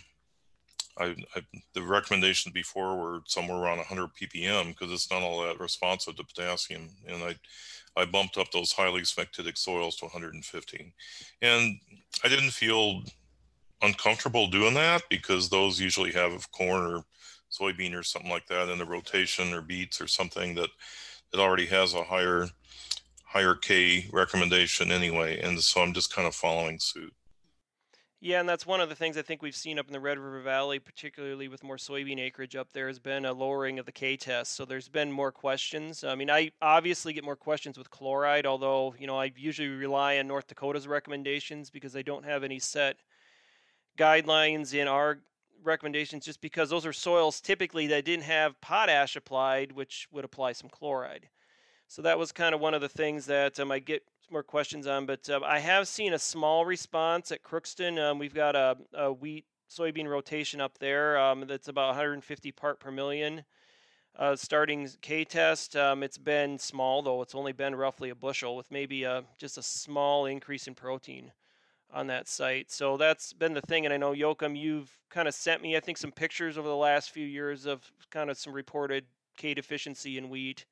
I, 0.99 1.15
I, 1.35 1.41
the 1.73 1.81
recommendations 1.81 2.53
before 2.53 2.97
were 2.97 3.19
somewhere 3.25 3.57
around 3.57 3.77
100 3.77 4.09
ppm 4.19 4.69
because 4.69 4.91
it's 4.91 5.11
not 5.11 5.21
all 5.21 5.43
that 5.43 5.59
responsive 5.59 6.15
to 6.15 6.23
potassium, 6.23 6.89
and 7.07 7.23
I 7.23 7.35
I 7.95 8.05
bumped 8.05 8.37
up 8.37 8.51
those 8.51 8.71
highly 8.71 9.03
smectitic 9.03 9.57
soils 9.57 9.95
to 9.97 10.05
115, 10.05 10.93
and 11.41 11.79
I 12.23 12.27
didn't 12.27 12.51
feel 12.51 13.01
uncomfortable 13.81 14.47
doing 14.47 14.73
that 14.75 15.03
because 15.09 15.49
those 15.49 15.79
usually 15.79 16.11
have 16.11 16.51
corn 16.51 16.93
or 16.93 17.03
soybean 17.51 17.97
or 17.97 18.03
something 18.03 18.31
like 18.31 18.47
that 18.47 18.69
in 18.69 18.77
the 18.77 18.85
rotation 18.85 19.53
or 19.53 19.61
beets 19.61 20.01
or 20.01 20.07
something 20.07 20.55
that 20.55 20.69
that 21.31 21.39
already 21.39 21.65
has 21.65 21.93
a 21.93 22.03
higher 22.03 22.47
higher 23.25 23.55
K 23.55 24.07
recommendation 24.11 24.91
anyway. 24.91 25.39
And 25.39 25.59
so 25.61 25.81
I'm 25.81 25.93
just 25.93 26.13
kind 26.13 26.27
of 26.27 26.35
following 26.35 26.79
suit. 26.79 27.13
Yeah, 28.19 28.39
and 28.39 28.49
that's 28.49 28.65
one 28.65 28.81
of 28.81 28.89
the 28.89 28.95
things 28.95 29.15
I 29.15 29.21
think 29.21 29.43
we've 29.43 29.55
seen 29.55 29.77
up 29.77 29.85
in 29.85 29.93
the 29.93 29.99
Red 29.99 30.17
River 30.17 30.41
Valley, 30.41 30.79
particularly 30.79 31.47
with 31.47 31.63
more 31.63 31.77
soybean 31.77 32.17
acreage 32.19 32.55
up 32.55 32.73
there, 32.73 32.87
has 32.87 32.97
been 32.97 33.25
a 33.25 33.33
lowering 33.33 33.77
of 33.77 33.85
the 33.85 33.91
K 33.91 34.17
test. 34.17 34.55
So 34.55 34.65
there's 34.65 34.89
been 34.89 35.11
more 35.11 35.31
questions. 35.31 36.03
I 36.03 36.15
mean, 36.15 36.31
I 36.31 36.51
obviously 36.59 37.13
get 37.13 37.23
more 37.23 37.35
questions 37.35 37.77
with 37.77 37.91
chloride, 37.91 38.47
although, 38.47 38.95
you 38.97 39.05
know, 39.05 39.19
I 39.19 39.31
usually 39.35 39.67
rely 39.67 40.17
on 40.17 40.27
North 40.27 40.47
Dakota's 40.47 40.87
recommendations 40.87 41.69
because 41.69 41.93
they 41.93 42.01
don't 42.01 42.25
have 42.25 42.43
any 42.43 42.57
set 42.57 42.97
guidelines 43.99 44.73
in 44.73 44.87
our 44.87 45.19
recommendations 45.63 46.25
just 46.25 46.41
because 46.41 46.71
those 46.71 46.87
are 46.87 46.93
soils 46.93 47.39
typically 47.39 47.85
that 47.85 48.05
didn't 48.05 48.23
have 48.25 48.59
potash 48.61 49.15
applied, 49.15 49.73
which 49.73 50.07
would 50.11 50.25
apply 50.25 50.53
some 50.53 50.69
chloride. 50.69 51.29
So 51.87 52.01
that 52.01 52.19
was 52.19 52.31
kind 52.31 52.53
of 52.53 52.61
one 52.61 52.73
of 52.73 52.81
the 52.81 52.89
things 52.89 53.25
that 53.27 53.59
um, 53.59 53.71
I 53.71 53.79
get 53.79 54.03
more 54.29 54.43
questions 54.43 54.87
on. 54.87 55.05
But 55.05 55.29
uh, 55.29 55.39
I 55.45 55.59
have 55.59 55.87
seen 55.87 56.13
a 56.13 56.19
small 56.19 56.65
response 56.65 57.31
at 57.31 57.43
Crookston. 57.43 57.99
Um, 57.99 58.19
we've 58.19 58.33
got 58.33 58.55
a, 58.55 58.77
a, 58.93 59.11
wheat 59.11 59.45
soybean 59.69 60.07
rotation 60.07 60.61
up 60.61 60.77
there 60.79 61.17
um, 61.17 61.45
that's 61.47 61.67
about 61.67 61.87
150 61.87 62.51
part 62.51 62.79
per 62.79 62.91
million. 62.91 63.43
Uh, 64.17 64.35
starting 64.35 64.89
K 65.01 65.23
test, 65.23 65.75
um, 65.75 66.01
it's 66.01 66.17
been 66.17 66.57
small 66.57 67.01
though. 67.03 67.21
It's 67.21 67.35
only 67.35 67.51
been 67.51 67.75
roughly 67.75 68.09
a 68.09 68.15
bushel 68.15 68.55
with 68.55 68.71
maybe 68.71 69.03
a, 69.03 69.23
just 69.37 69.57
a 69.57 69.61
small 69.63 70.25
increase 70.25 70.67
in 70.67 70.73
protein 70.73 71.31
on 71.93 72.07
that 72.07 72.27
site. 72.27 72.71
So 72.71 72.97
that's 72.97 73.31
been 73.31 73.53
the 73.53 73.61
thing. 73.61 73.85
And 73.85 73.93
I 73.93 73.97
know 73.97 74.13
Joachim, 74.13 74.55
you've 74.55 74.91
kind 75.09 75.27
of 75.27 75.33
sent 75.33 75.61
me, 75.61 75.77
I 75.77 75.79
think, 75.79 75.97
some 75.97 76.11
pictures 76.11 76.57
over 76.57 76.67
the 76.67 76.75
last 76.75 77.11
few 77.11 77.25
years 77.25 77.65
of 77.65 77.89
kind 78.09 78.29
of 78.29 78.37
some 78.37 78.53
reported 78.53 79.05
K 79.37 79.53
deficiency 79.53 80.17
in 80.17 80.29
wheat, 80.29 80.65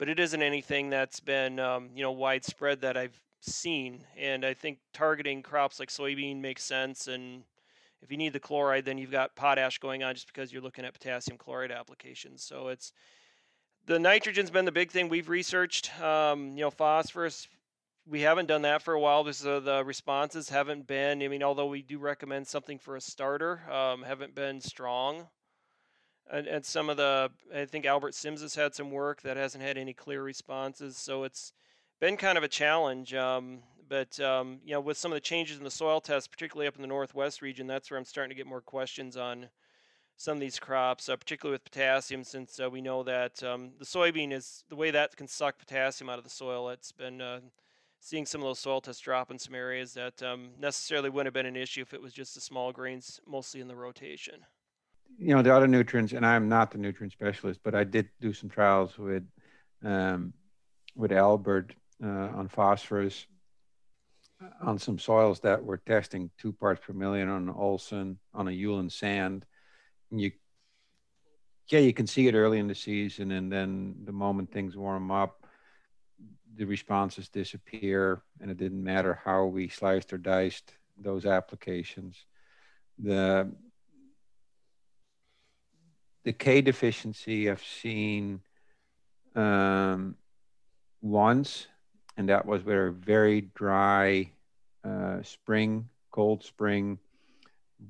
but 0.00 0.08
it 0.08 0.18
isn't 0.18 0.40
anything 0.40 0.88
that's 0.88 1.20
been, 1.20 1.60
um, 1.60 1.90
you 1.94 2.02
know, 2.02 2.10
widespread 2.10 2.80
that 2.80 2.96
I've 2.96 3.20
seen. 3.40 4.02
And 4.16 4.46
I 4.46 4.54
think 4.54 4.78
targeting 4.94 5.42
crops 5.42 5.78
like 5.78 5.90
soybean 5.90 6.40
makes 6.40 6.64
sense. 6.64 7.06
And 7.06 7.42
if 8.00 8.10
you 8.10 8.16
need 8.16 8.32
the 8.32 8.40
chloride, 8.40 8.86
then 8.86 8.96
you've 8.96 9.10
got 9.10 9.36
potash 9.36 9.76
going 9.78 10.02
on 10.02 10.14
just 10.14 10.26
because 10.26 10.54
you're 10.54 10.62
looking 10.62 10.86
at 10.86 10.94
potassium 10.94 11.36
chloride 11.36 11.70
applications. 11.70 12.42
So 12.42 12.68
it's 12.68 12.94
the 13.84 13.98
nitrogen's 13.98 14.50
been 14.50 14.64
the 14.64 14.72
big 14.72 14.90
thing 14.90 15.10
we've 15.10 15.28
researched. 15.28 15.92
Um, 16.00 16.52
you 16.52 16.62
know, 16.62 16.70
phosphorus 16.70 17.46
we 18.08 18.22
haven't 18.22 18.46
done 18.46 18.62
that 18.62 18.80
for 18.80 18.94
a 18.94 19.00
while 19.00 19.22
because 19.22 19.46
uh, 19.46 19.60
the 19.60 19.84
responses 19.84 20.48
haven't 20.48 20.86
been. 20.86 21.22
I 21.22 21.28
mean, 21.28 21.42
although 21.42 21.66
we 21.66 21.82
do 21.82 21.98
recommend 21.98 22.48
something 22.48 22.78
for 22.78 22.96
a 22.96 23.02
starter, 23.02 23.60
um, 23.70 24.02
haven't 24.02 24.34
been 24.34 24.62
strong. 24.62 25.28
And, 26.32 26.46
and 26.46 26.64
some 26.64 26.90
of 26.90 26.96
the, 26.96 27.30
I 27.54 27.64
think 27.64 27.86
Albert 27.86 28.14
Sims 28.14 28.42
has 28.42 28.54
had 28.54 28.74
some 28.74 28.90
work 28.90 29.22
that 29.22 29.36
hasn't 29.36 29.62
had 29.62 29.76
any 29.76 29.92
clear 29.92 30.22
responses. 30.22 30.96
So 30.96 31.24
it's 31.24 31.52
been 32.00 32.16
kind 32.16 32.38
of 32.38 32.44
a 32.44 32.48
challenge. 32.48 33.14
Um, 33.14 33.60
but 33.88 34.18
um, 34.20 34.60
you 34.64 34.72
know, 34.72 34.80
with 34.80 34.96
some 34.96 35.10
of 35.10 35.16
the 35.16 35.20
changes 35.20 35.58
in 35.58 35.64
the 35.64 35.70
soil 35.70 36.00
test, 36.00 36.30
particularly 36.30 36.68
up 36.68 36.76
in 36.76 36.82
the 36.82 36.88
northwest 36.88 37.42
region, 37.42 37.66
that's 37.66 37.90
where 37.90 37.98
I'm 37.98 38.04
starting 38.04 38.30
to 38.30 38.36
get 38.36 38.46
more 38.46 38.60
questions 38.60 39.16
on 39.16 39.48
some 40.16 40.36
of 40.36 40.40
these 40.40 40.58
crops, 40.58 41.08
uh, 41.08 41.16
particularly 41.16 41.54
with 41.54 41.64
potassium, 41.64 42.22
since 42.22 42.60
uh, 42.60 42.70
we 42.70 42.80
know 42.80 43.02
that 43.02 43.42
um, 43.42 43.70
the 43.78 43.84
soybean 43.84 44.32
is 44.32 44.64
the 44.68 44.76
way 44.76 44.90
that 44.90 45.16
can 45.16 45.26
suck 45.26 45.58
potassium 45.58 46.08
out 46.08 46.18
of 46.18 46.24
the 46.24 46.30
soil. 46.30 46.68
It's 46.68 46.92
been 46.92 47.20
uh, 47.20 47.40
seeing 48.00 48.26
some 48.26 48.42
of 48.42 48.46
those 48.46 48.58
soil 48.58 48.80
tests 48.80 49.02
drop 49.02 49.30
in 49.30 49.38
some 49.38 49.54
areas 49.54 49.94
that 49.94 50.22
um, 50.22 50.50
necessarily 50.58 51.10
wouldn't 51.10 51.26
have 51.26 51.34
been 51.34 51.46
an 51.46 51.60
issue 51.60 51.80
if 51.80 51.94
it 51.94 52.02
was 52.02 52.12
just 52.12 52.34
the 52.34 52.40
small 52.40 52.70
grains 52.70 53.20
mostly 53.26 53.60
in 53.60 53.66
the 53.66 53.74
rotation. 53.74 54.44
You 55.18 55.34
know, 55.34 55.42
the 55.42 55.54
other 55.54 55.66
nutrients, 55.66 56.12
and 56.12 56.24
I'm 56.24 56.48
not 56.48 56.70
the 56.70 56.78
nutrient 56.78 57.12
specialist, 57.12 57.60
but 57.62 57.74
I 57.74 57.84
did 57.84 58.08
do 58.20 58.32
some 58.32 58.48
trials 58.48 58.96
with 58.98 59.24
um, 59.84 60.32
with 60.94 61.12
Albert 61.12 61.74
uh, 62.02 62.06
on 62.08 62.48
phosphorus 62.48 63.26
uh, 64.42 64.66
on 64.66 64.78
some 64.78 64.98
soils 64.98 65.40
that 65.40 65.64
were 65.64 65.78
testing 65.78 66.30
two 66.38 66.52
parts 66.52 66.80
per 66.84 66.92
million 66.92 67.28
on 67.28 67.48
Olsen 67.50 68.18
on 68.34 68.48
a 68.48 68.50
Ulen 68.50 68.90
sand. 68.90 69.44
And 70.10 70.20
you, 70.20 70.32
yeah, 71.68 71.80
you 71.80 71.92
can 71.92 72.06
see 72.06 72.26
it 72.26 72.34
early 72.34 72.58
in 72.58 72.66
the 72.66 72.74
season, 72.74 73.30
and 73.30 73.52
then 73.52 73.94
the 74.04 74.12
moment 74.12 74.52
things 74.52 74.76
warm 74.76 75.10
up, 75.10 75.46
the 76.56 76.64
responses 76.64 77.28
disappear, 77.28 78.22
and 78.40 78.50
it 78.50 78.56
didn't 78.56 78.82
matter 78.82 79.20
how 79.24 79.44
we 79.44 79.68
sliced 79.68 80.12
or 80.12 80.18
diced 80.18 80.74
those 80.98 81.26
applications. 81.26 82.26
The 82.98 83.50
the 86.24 86.32
K 86.32 86.60
deficiency 86.60 87.50
I've 87.50 87.62
seen 87.62 88.40
um, 89.34 90.16
once, 91.00 91.66
and 92.16 92.28
that 92.28 92.46
was 92.46 92.64
with 92.64 92.76
a 92.76 92.90
very 92.90 93.42
dry 93.54 94.30
uh, 94.84 95.22
spring, 95.22 95.88
cold 96.10 96.44
spring, 96.44 96.98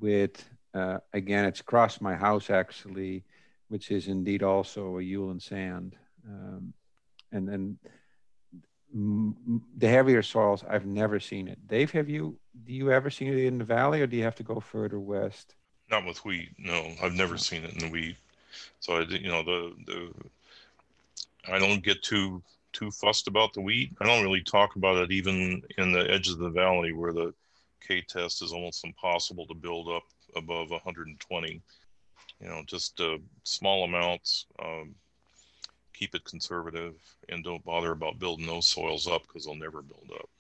with 0.00 0.48
uh, 0.74 0.98
again, 1.12 1.44
it's 1.44 1.60
across 1.60 2.00
my 2.00 2.14
house 2.14 2.50
actually, 2.50 3.24
which 3.68 3.90
is 3.90 4.06
indeed 4.06 4.42
also 4.42 4.98
a 4.98 5.02
Ulen 5.02 5.42
sand, 5.42 5.96
um, 6.26 6.72
and 7.32 7.48
then 7.48 7.78
the 8.92 9.88
heavier 9.88 10.22
soils, 10.22 10.64
I've 10.68 10.86
never 10.86 11.20
seen 11.20 11.46
it. 11.48 11.66
Dave, 11.68 11.92
have 11.92 12.08
you? 12.08 12.38
Do 12.64 12.72
you 12.72 12.90
ever 12.90 13.10
seen 13.10 13.32
it 13.32 13.44
in 13.44 13.58
the 13.58 13.64
valley, 13.64 14.02
or 14.02 14.06
do 14.06 14.16
you 14.16 14.24
have 14.24 14.34
to 14.36 14.42
go 14.42 14.60
further 14.60 14.98
west? 14.98 15.54
Not 15.90 16.06
with 16.06 16.24
wheat. 16.24 16.50
No, 16.58 16.92
I've 17.02 17.14
never 17.14 17.36
seen 17.36 17.64
it 17.64 17.72
in 17.72 17.78
the 17.78 17.90
wheat. 17.90 18.16
So 18.80 18.94
I, 18.96 19.00
you 19.02 19.28
know, 19.28 19.42
the 19.42 19.74
the 19.86 20.12
I 21.52 21.58
don't 21.58 21.82
get 21.82 22.02
too 22.02 22.42
too 22.72 22.90
fussed 22.90 23.26
about 23.26 23.52
the 23.52 23.60
wheat. 23.60 23.92
I 24.00 24.06
don't 24.06 24.22
really 24.22 24.42
talk 24.42 24.76
about 24.76 24.96
it 24.96 25.10
even 25.10 25.62
in 25.78 25.92
the 25.92 26.08
edge 26.10 26.28
of 26.28 26.38
the 26.38 26.50
valley 26.50 26.92
where 26.92 27.12
the 27.12 27.34
K 27.86 28.02
test 28.02 28.42
is 28.42 28.52
almost 28.52 28.84
impossible 28.84 29.46
to 29.46 29.54
build 29.54 29.88
up 29.88 30.04
above 30.36 30.70
120. 30.70 31.60
You 32.40 32.48
know, 32.48 32.62
just 32.66 33.00
uh, 33.00 33.18
small 33.42 33.84
amounts. 33.84 34.46
Um, 34.62 34.94
keep 35.92 36.14
it 36.14 36.24
conservative 36.24 36.94
and 37.28 37.44
don't 37.44 37.64
bother 37.64 37.92
about 37.92 38.18
building 38.18 38.46
those 38.46 38.66
soils 38.66 39.06
up 39.06 39.22
because 39.26 39.44
they'll 39.44 39.54
never 39.54 39.82
build 39.82 40.10
up. 40.14 40.30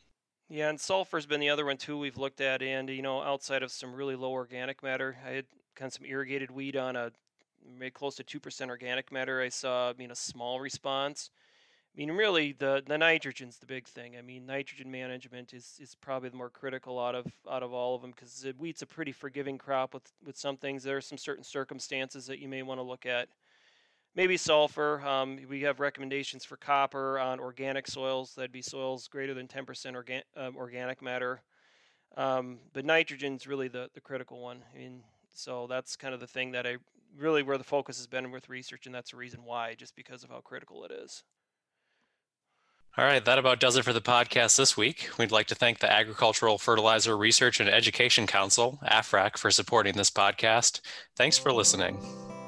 Yeah, 0.52 0.68
and 0.68 0.80
sulfur's 0.80 1.26
been 1.26 1.38
the 1.38 1.48
other 1.48 1.64
one 1.64 1.76
too 1.76 1.96
we've 1.96 2.18
looked 2.18 2.40
at, 2.40 2.60
and 2.60 2.88
you 2.90 3.02
know, 3.02 3.22
outside 3.22 3.62
of 3.62 3.70
some 3.70 3.94
really 3.94 4.16
low 4.16 4.32
organic 4.32 4.82
matter, 4.82 5.16
I 5.24 5.30
had 5.30 5.46
kind 5.76 5.88
of 5.88 5.92
some 5.94 6.04
irrigated 6.04 6.50
wheat 6.50 6.74
on 6.74 6.96
a 6.96 7.12
maybe 7.78 7.92
close 7.92 8.16
to 8.16 8.24
two 8.24 8.40
percent 8.40 8.68
organic 8.68 9.12
matter. 9.12 9.40
I 9.40 9.48
saw, 9.48 9.90
I 9.90 9.92
mean, 9.92 10.10
a 10.10 10.16
small 10.16 10.58
response. 10.58 11.30
I 11.94 11.98
mean, 11.98 12.10
really, 12.10 12.50
the 12.50 12.82
the 12.84 12.98
nitrogen's 12.98 13.58
the 13.58 13.66
big 13.66 13.86
thing. 13.86 14.16
I 14.16 14.22
mean, 14.22 14.44
nitrogen 14.44 14.90
management 14.90 15.54
is, 15.54 15.78
is 15.80 15.94
probably 15.94 16.30
the 16.30 16.36
more 16.36 16.50
critical 16.50 16.98
out 16.98 17.14
of 17.14 17.26
out 17.48 17.62
of 17.62 17.72
all 17.72 17.94
of 17.94 18.02
them 18.02 18.10
because 18.10 18.40
the 18.40 18.50
uh, 18.50 18.54
wheat's 18.54 18.82
a 18.82 18.86
pretty 18.86 19.12
forgiving 19.12 19.56
crop 19.56 19.94
with 19.94 20.12
with 20.26 20.36
some 20.36 20.56
things. 20.56 20.82
There 20.82 20.96
are 20.96 21.00
some 21.00 21.18
certain 21.18 21.44
circumstances 21.44 22.26
that 22.26 22.40
you 22.40 22.48
may 22.48 22.64
want 22.64 22.78
to 22.78 22.82
look 22.82 23.06
at 23.06 23.28
maybe 24.14 24.36
sulfur. 24.36 25.00
Um, 25.06 25.38
we 25.48 25.62
have 25.62 25.80
recommendations 25.80 26.44
for 26.44 26.56
copper 26.56 27.18
on 27.18 27.40
organic 27.40 27.86
soils. 27.86 28.34
That'd 28.34 28.52
be 28.52 28.62
soils 28.62 29.08
greater 29.08 29.34
than 29.34 29.48
10% 29.48 29.94
organ- 29.94 30.22
organic 30.36 31.02
matter. 31.02 31.42
Um, 32.16 32.58
but 32.72 32.84
nitrogen 32.84 33.36
is 33.36 33.46
really 33.46 33.68
the, 33.68 33.88
the 33.94 34.00
critical 34.00 34.40
one. 34.40 34.62
Mean, 34.76 35.02
So 35.32 35.66
that's 35.68 35.96
kind 35.96 36.12
of 36.12 36.20
the 36.20 36.26
thing 36.26 36.52
that 36.52 36.66
I 36.66 36.76
really 37.16 37.42
where 37.42 37.58
the 37.58 37.64
focus 37.64 37.98
has 37.98 38.06
been 38.06 38.30
with 38.30 38.48
research, 38.48 38.86
and 38.86 38.94
that's 38.94 39.10
the 39.12 39.16
reason 39.16 39.44
why, 39.44 39.74
just 39.74 39.96
because 39.96 40.22
of 40.24 40.30
how 40.30 40.40
critical 40.40 40.84
it 40.84 40.90
is. 40.90 41.22
All 42.98 43.04
right, 43.04 43.24
that 43.24 43.38
about 43.38 43.60
does 43.60 43.76
it 43.76 43.84
for 43.84 43.92
the 43.92 44.00
podcast 44.00 44.56
this 44.56 44.76
week. 44.76 45.10
We'd 45.16 45.30
like 45.30 45.46
to 45.46 45.54
thank 45.54 45.78
the 45.78 45.90
Agricultural 45.90 46.58
Fertilizer 46.58 47.16
Research 47.16 47.60
and 47.60 47.68
Education 47.68 48.26
Council, 48.26 48.80
AFREC, 48.84 49.38
for 49.38 49.52
supporting 49.52 49.96
this 49.96 50.10
podcast. 50.10 50.80
Thanks 51.16 51.38
for 51.38 51.52
listening. 51.52 52.39